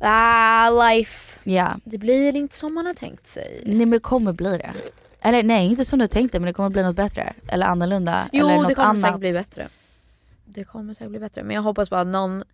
[0.06, 1.38] Ah, life.
[1.44, 3.62] Ja, Det blir inte som man har tänkt sig.
[3.66, 4.72] nej men det kommer bli det.
[5.20, 7.32] Eller nej, inte som du tänkte men det kommer bli något bättre.
[7.48, 8.28] Eller annorlunda.
[8.32, 9.00] Jo, eller något det kommer annat.
[9.00, 9.68] säkert bli bättre.
[10.44, 11.42] Det kommer säkert bli bättre.
[11.42, 12.44] Men jag hoppas bara att någon...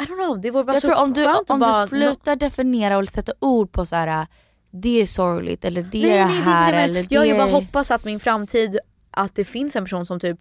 [0.00, 1.82] I don't know, det vore bara Jag så tror om du, om bara...
[1.82, 4.26] du slutar definiera och sätta ord på så här.
[4.70, 6.82] det är sorgligt eller det nej, är nej, det det är här inte det.
[6.82, 8.78] eller jag, det jag bara hoppas att min framtid,
[9.10, 10.38] att det finns en person som typ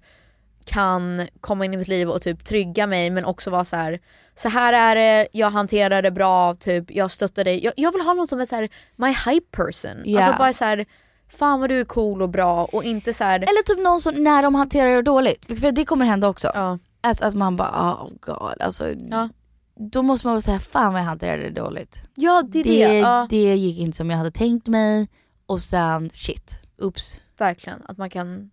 [0.66, 4.00] kan komma in i mitt liv och typ trygga mig men också vara så här.
[4.36, 7.64] Så här är det, jag hanterar det bra, typ, jag stöttar dig.
[7.64, 10.02] Jag, jag vill ha någon som är så här, my hype person.
[10.06, 10.24] Ja.
[10.24, 10.86] Alltså bara så här,
[11.28, 13.36] fan vad du är cool och bra och inte så här.
[13.40, 15.46] Eller typ någon som, när de hanterar det dåligt.
[15.60, 16.52] För det kommer hända också.
[16.54, 16.80] Ja.
[17.02, 18.90] Alltså, att man bara oh god alltså.
[19.10, 19.30] Ja.
[19.76, 22.00] Då måste man väl säga fan vad jag hanterade det dåligt.
[22.16, 22.88] Ja det är det.
[22.88, 25.08] det, Ja, det gick inte som jag hade tänkt mig
[25.46, 27.22] och sen shit, oops.
[27.38, 27.82] verkligen.
[27.86, 28.52] Att man kan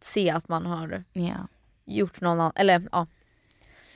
[0.00, 1.48] se att man har Ja.
[1.84, 3.06] gjort någon annan, eller ja.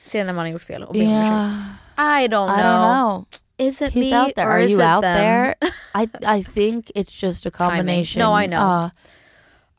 [0.07, 1.53] Se när man har gjort fel och be om ursäkt.
[1.97, 2.59] I don't know.
[2.59, 3.25] I don't know.
[3.57, 4.47] Is it He's me out there.
[4.47, 5.17] or Are is you it out them?
[5.17, 5.55] there?
[5.95, 7.77] I, I think it's just a Timing.
[7.77, 8.21] combination.
[8.21, 8.59] No, I know.
[8.59, 8.89] Ja,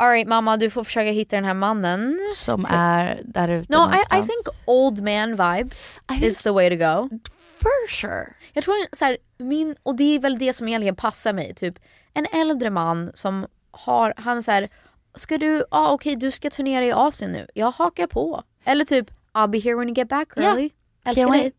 [0.00, 2.18] Alright mamma, du får försöka hitta den här mannen.
[2.36, 6.70] som är där ute No, I, I think old man vibes I is the way
[6.70, 7.08] to go.
[7.60, 8.26] For sure.
[8.52, 11.78] Jag tror så här, min, och det är väl det som egentligen passar mig, typ
[12.14, 14.68] en äldre man som har, han så här,
[15.14, 18.42] ska du, ja ah, okej du ska turnera i Asien nu, jag hakar på.
[18.64, 20.42] Eller typ, I'll be here when you get back Ja.
[20.54, 20.70] girlie.
[21.04, 21.42] Älskar Can't dig.
[21.42, 21.54] wait.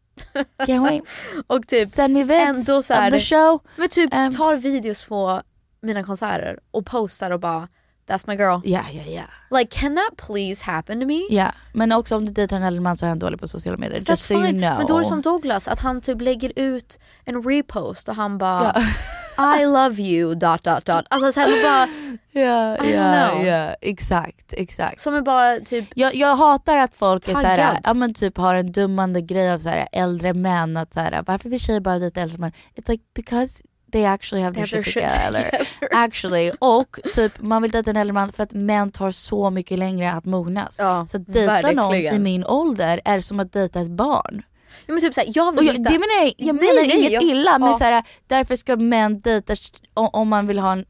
[0.67, 1.03] Can't wait.
[1.47, 3.59] Och typ, Send me vids ändå så of the show.
[3.75, 5.41] men typ Um, tar videos på
[5.81, 7.67] mina konserter och postar och bara
[8.09, 8.59] That's my girl.
[8.63, 9.57] Ja, ja, ja.
[9.57, 11.19] Like can that please happen to me?
[11.29, 13.77] Ja, men också om du dejtar en äldre man så är han dålig på sociala
[13.77, 13.99] medier.
[13.99, 14.61] That's Just so you fine.
[14.61, 14.77] know.
[14.77, 18.37] Men då är det som Douglas, att han typ lägger ut en repost och han
[18.37, 18.75] bara
[19.61, 21.05] I love you dot dot dot.
[21.09, 21.87] Alltså så här, bara,
[22.31, 23.45] Ja, I don't ja, know.
[23.47, 25.01] ja, exakt, exakt.
[25.01, 27.79] som är bara typ, Jag, jag hatar att folk är såhär, Taggad.
[27.83, 31.59] ja men typ har en dummande grej av såhär äldre män att såhär, varför vill
[31.59, 32.51] tjejer bara dejta äldre män?
[32.75, 35.67] It's like because they actually have their shit shit together.
[35.91, 39.79] Actually, och typ man vill dejta en äldre man för att män tar så mycket
[39.79, 40.75] längre att mognas.
[40.79, 42.15] ja, Så att dejta någon verkligen.
[42.15, 44.41] i min ålder är som att dejta ett barn.
[44.85, 46.97] Ja, men typ såhär, jag vill jag, hitta- det menar jag, jag Nej, menar nej,
[46.99, 47.77] inget jag- illa men ja.
[47.77, 49.55] såhär, därför ska män dejta
[49.93, 50.85] om, man vill ha en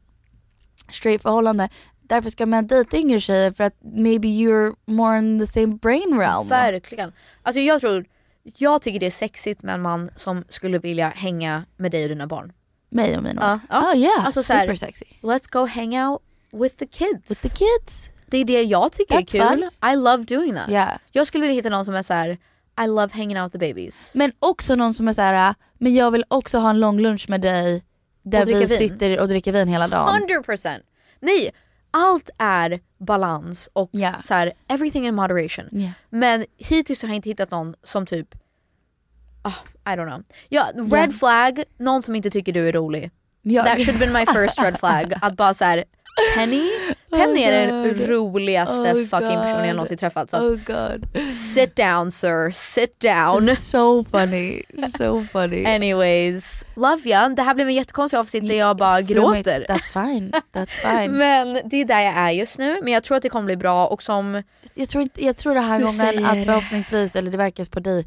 [0.92, 1.68] straight förhållande.
[2.02, 6.18] Därför ska män dejta yngre tjejer för att maybe you're more in the same brain
[6.18, 6.48] realm.
[6.48, 7.12] Verkligen.
[7.42, 8.04] Alltså jag tror,
[8.42, 12.08] jag tycker det är sexigt med en man som skulle vilja hänga med dig och
[12.08, 12.52] dina barn.
[12.90, 13.60] Mig och mina.
[13.70, 13.92] Ja, ja.
[13.92, 15.04] Oh yeah, Alltså så här- super sexy.
[15.22, 16.22] Let's go hang out
[16.52, 17.30] with the kids.
[17.30, 18.10] With the kids.
[18.26, 19.68] Det är det jag tycker That's är kul.
[19.92, 20.68] I love doing that.
[20.70, 20.92] Yeah.
[21.12, 22.38] Jag skulle vilja hitta någon som är så här:
[22.84, 24.12] I love hanging out with the babies.
[24.14, 27.28] Men också någon som är så här, men jag vill också ha en lång lunch
[27.28, 27.84] med dig
[28.22, 28.68] där vi vin.
[28.68, 30.26] sitter och dricker vin hela dagen.
[30.46, 30.80] 100%!
[31.20, 31.50] Nej,
[31.90, 34.12] allt är balans och Ja.
[34.22, 35.68] så här, everything in moderation.
[35.72, 35.90] Ja.
[36.10, 38.28] Men hittills har jag inte hittat någon som typ,
[39.42, 40.22] ah, I don't know.
[40.48, 41.18] Ja, red Ja.
[41.18, 43.10] flag, någon som inte tycker du är rolig.
[43.42, 43.64] Ja.
[43.64, 45.12] That should have been my first red flag.
[45.22, 45.84] Att bara såhär,
[46.36, 46.62] Penny,
[47.10, 48.08] Penny är den God.
[48.08, 50.30] roligaste Oh fucking personen jag någonsin träffat.
[50.30, 51.06] Så att, Oh god.
[51.32, 53.56] sit down sir, sit down.
[53.56, 54.62] So funny,
[54.98, 55.64] so funny.
[55.66, 57.28] Anyways, love ya.
[57.28, 59.66] Det här blev en jättekonstig avsnitt där jag bara gråter.
[59.68, 60.66] That's fine, that's
[61.02, 61.12] fine.
[61.18, 63.56] Men det är där jag är just nu, men jag tror att det kommer bli
[63.56, 64.42] bra och som
[64.74, 67.80] jag, tror inte, jag tror det här gången säger- att förhoppningsvis, eller det verkar på
[67.80, 68.06] dig,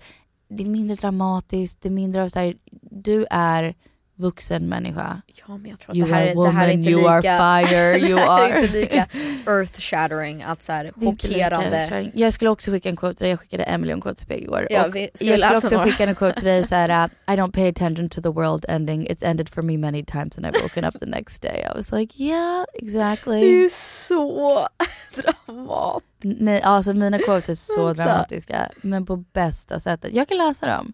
[0.54, 3.76] det är mindre dramatiskt, det är mindre av så här, du är
[4.16, 5.22] vuxen människa.
[5.48, 6.90] Ja men jag tror att You det här, are är, det här är woman, inte
[6.90, 9.08] you lika are fire, you are- inte lika
[9.52, 12.12] earth shattering att så här, Det är inte lika chockerande.
[12.14, 14.42] Jag skulle också skicka en quote till dig, jag skickade Emily en quote till dig
[14.44, 14.68] igår.
[14.70, 15.86] Ja, vi- jag skulle också några?
[15.92, 19.08] skicka en quote till dig såhär, uh, I don't pay attention to the world ending,
[19.08, 21.66] it's ended for me many times and I've woken up the next day.
[21.74, 23.70] I was like yeah, Det är exactly.
[23.70, 24.68] så
[25.16, 26.08] dramatiskt.
[26.24, 30.14] Nej, alltså mina quotes är så dramatiska, men på bästa sättet.
[30.14, 30.94] Jag kan läsa dem.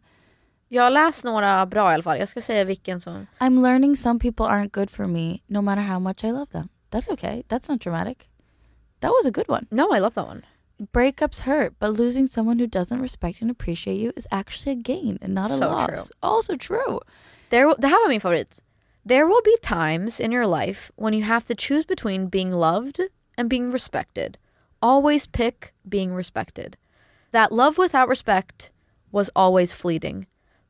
[0.72, 3.28] Jag har läst några bra i alla fall, jag ska säga vilken som...
[3.40, 6.70] I'm learning some people aren't good for me no matter how much I love them.
[6.92, 8.30] That's okay, that's not dramatic.
[9.00, 9.66] That was a good one.
[9.72, 10.42] No I love that one.
[10.94, 15.18] Breakups hurt, but losing someone who doesn't respect and appreciate you is actually a gain
[15.22, 15.86] and not a So loss.
[15.88, 16.04] true.
[16.22, 17.00] Also true.
[17.50, 18.62] There, det här var min favorit.
[19.06, 23.00] There will be times in your life when you have to choose between being loved
[23.38, 24.38] and being respected.
[24.82, 26.78] Always pick being respected.
[27.32, 28.72] That love without respect
[29.12, 30.28] was always fleeting,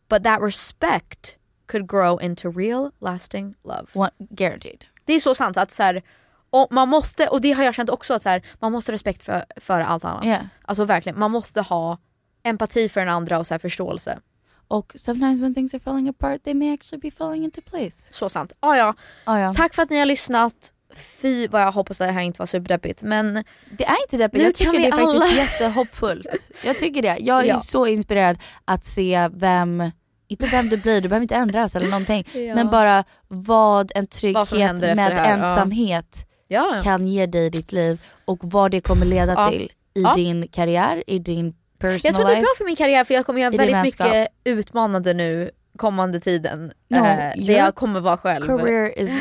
[0.09, 1.37] but that respect
[1.71, 3.85] could grow into real, lasting love.
[3.93, 4.85] One, guaranteed.
[5.05, 6.01] Det är så sant att så här,
[6.49, 8.93] och man måste, och det har jag känt också att så här, man måste ha
[8.93, 10.25] respekt för, för allt annat.
[10.25, 10.41] Yeah.
[10.61, 11.97] Alltså verkligen, man måste ha
[12.43, 14.19] empati för den andra och så här förståelse.
[14.67, 18.07] Och sometimes when things are falling apart they may actually be falling into place.
[18.13, 18.53] Så sant.
[18.59, 18.93] Ah, ja.
[19.23, 19.53] Ah, ja.
[19.53, 20.73] Tack för att ni har lyssnat.
[20.95, 23.43] Fy vad jag hoppas att det här inte var superdeppigt men
[23.77, 26.27] Det är inte deppigt, jag tycker det är faktiskt alla- jättehoppfullt.
[26.65, 27.17] Jag tycker det.
[27.19, 27.59] Jag är Ja.
[27.59, 29.91] så inspirerad att se vem,
[30.29, 32.23] inte vem du blir, du behöver inte ändras eller någonting.
[32.33, 32.55] Ja.
[32.55, 36.83] Men bara vad en Vad trygghet efter med ensamhet ja, ja.
[36.83, 39.49] kan ge dig i ditt liv och vad det kommer leda Ja.
[39.49, 40.15] till i Ja.
[40.15, 43.25] din karriär, i din personal Jag tror det är bra för min karriär för jag
[43.25, 46.71] kommer göra väldigt mycket utmanande nu kommande tiden.
[46.89, 47.03] No, eh,
[47.45, 48.45] där jag kommer vara själv.
[48.45, 49.11] Career is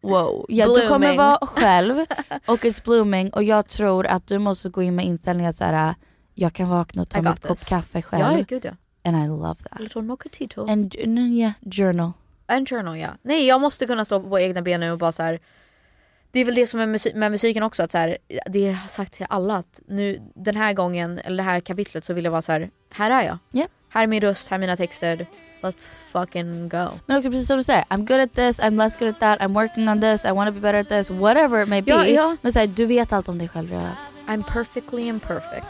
[0.00, 0.46] wow.
[0.48, 2.04] Ja, du kommer vara själv
[2.46, 5.64] och it's blooming och jag tror att du måste gå in med inställningen att så
[5.64, 5.94] här,
[6.34, 8.22] jag kan vakna och ta ett kopp kaffe själv.
[8.22, 8.70] Ja, ja, gud ja.
[9.04, 9.80] And I love that.
[9.80, 10.66] Little nocatito.
[10.70, 12.12] And yeah, journal.
[12.46, 13.08] En journal ja.
[13.22, 15.40] Nej jag måste kunna stå på egna ben nu och bara så här.
[16.30, 18.70] Det är väl det som är musik- med musiken också, att så här, det har
[18.82, 22.24] jag sagt till alla att nu den här gången, eller det här kapitlet så vill
[22.24, 22.70] jag vara så här.
[22.90, 23.38] här är jag.
[23.52, 23.66] Ja.
[23.88, 25.26] Här är min röst, här är mina texter.
[25.62, 26.88] Let's fucking go.
[27.06, 29.40] Men också precis som du säger, I'm good at this, I'm less good at that,
[29.40, 31.90] I'm working on this, I want to be better at this, whatever it may be.
[31.90, 32.36] Ja, ja.
[32.42, 33.92] Men så här, du vet allt om dig själv redan.
[34.28, 35.66] I'm perfectly imperfect.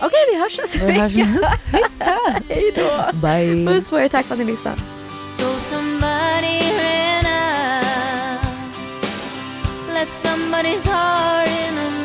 [0.00, 1.08] Okej vi hörs nästa vecka.
[2.48, 3.18] Hej då.
[3.18, 3.66] Bye.
[3.66, 4.76] Puss på er, tack för att ni lyssnade.
[9.94, 11.95] Left somebody's heart in a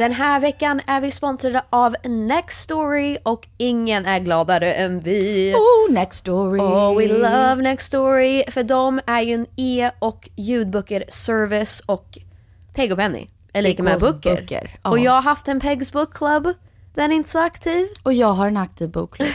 [0.00, 5.54] Den här veckan är vi sponsrade av Nextory och ingen är gladare än vi.
[5.54, 6.60] Oh, Nextory.
[6.60, 8.44] Oh, we love Nextory.
[8.48, 12.18] För de är ju en e och ljudböcker service och
[12.74, 14.34] Peg och Penny är lika med böcker.
[14.34, 14.78] böcker.
[14.82, 16.48] Och jag har haft en Pegs Book Club.
[16.94, 17.86] Den är inte så aktiv.
[18.02, 19.28] Och jag har en aktiv bokklubb.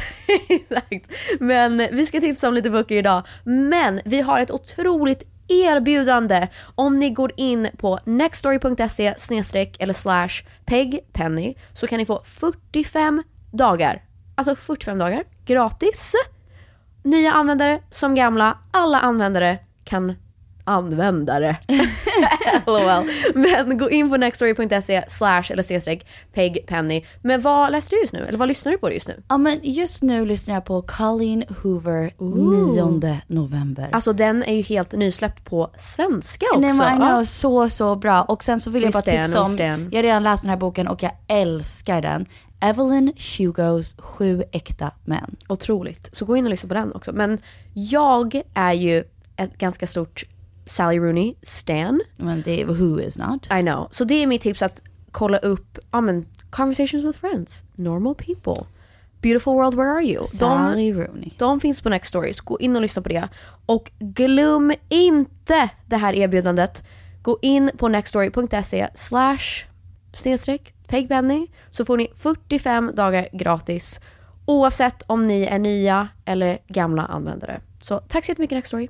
[0.49, 1.11] Exakt.
[1.39, 3.23] Men vi ska tipsa om lite böcker idag.
[3.43, 10.43] Men vi har ett otroligt erbjudande om ni går in på nextstory.se snedstreck eller slash
[10.65, 14.03] pegpenny så kan ni få 45 dagar,
[14.35, 16.13] alltså 45 dagar gratis.
[17.03, 20.15] Nya användare som gamla, alla användare kan
[20.65, 21.57] användare.
[22.65, 23.09] LOL.
[23.33, 27.05] Men gå in på nextstory.se slash eller snedstreck pegpenny.
[27.21, 28.25] Men vad läste du just nu?
[28.27, 29.23] Eller vad lyssnar du på just nu?
[29.27, 32.11] Ja men just nu lyssnar jag på Colleen Hoover
[32.73, 33.89] 9 november.
[33.91, 36.59] Alltså den är ju helt nysläppt på svenska också.
[36.59, 37.25] Nej men I know, Ja.
[37.25, 38.21] så så bra.
[38.21, 39.87] Och sen så vill jag bara tipsa om, stand.
[39.93, 42.25] jag har redan läst den här boken och jag älskar den.
[42.59, 45.35] Evelyn Hugos Sju äkta män.
[45.49, 46.09] Otroligt.
[46.15, 47.11] Så gå in och lyssna på den också.
[47.13, 47.39] Men
[47.73, 49.03] jag är ju
[49.37, 50.23] ett ganska stort
[50.65, 52.01] Sally Rooney stan.
[52.17, 53.45] Men det är who is not.
[53.45, 53.87] I know.
[53.91, 54.81] Så det är mitt tips att
[55.11, 58.65] kolla upp, ja men, Conversations with Friends, Normal People,
[59.21, 60.25] Beautiful World Where Are You?
[60.25, 61.31] Sally Rooney.
[61.37, 62.39] De finns på Next Stories.
[62.41, 63.29] Gå in och lyssna på det.
[63.65, 66.83] Och glöm inte det här erbjudandet.
[67.21, 69.65] Gå in på nextstory.se slash
[70.13, 73.99] snedstreck pegpenny så får ni 45 dagar gratis
[74.45, 77.61] oavsett om ni är nya eller gamla användare.
[77.81, 78.89] Så tack så jättemycket Nextory.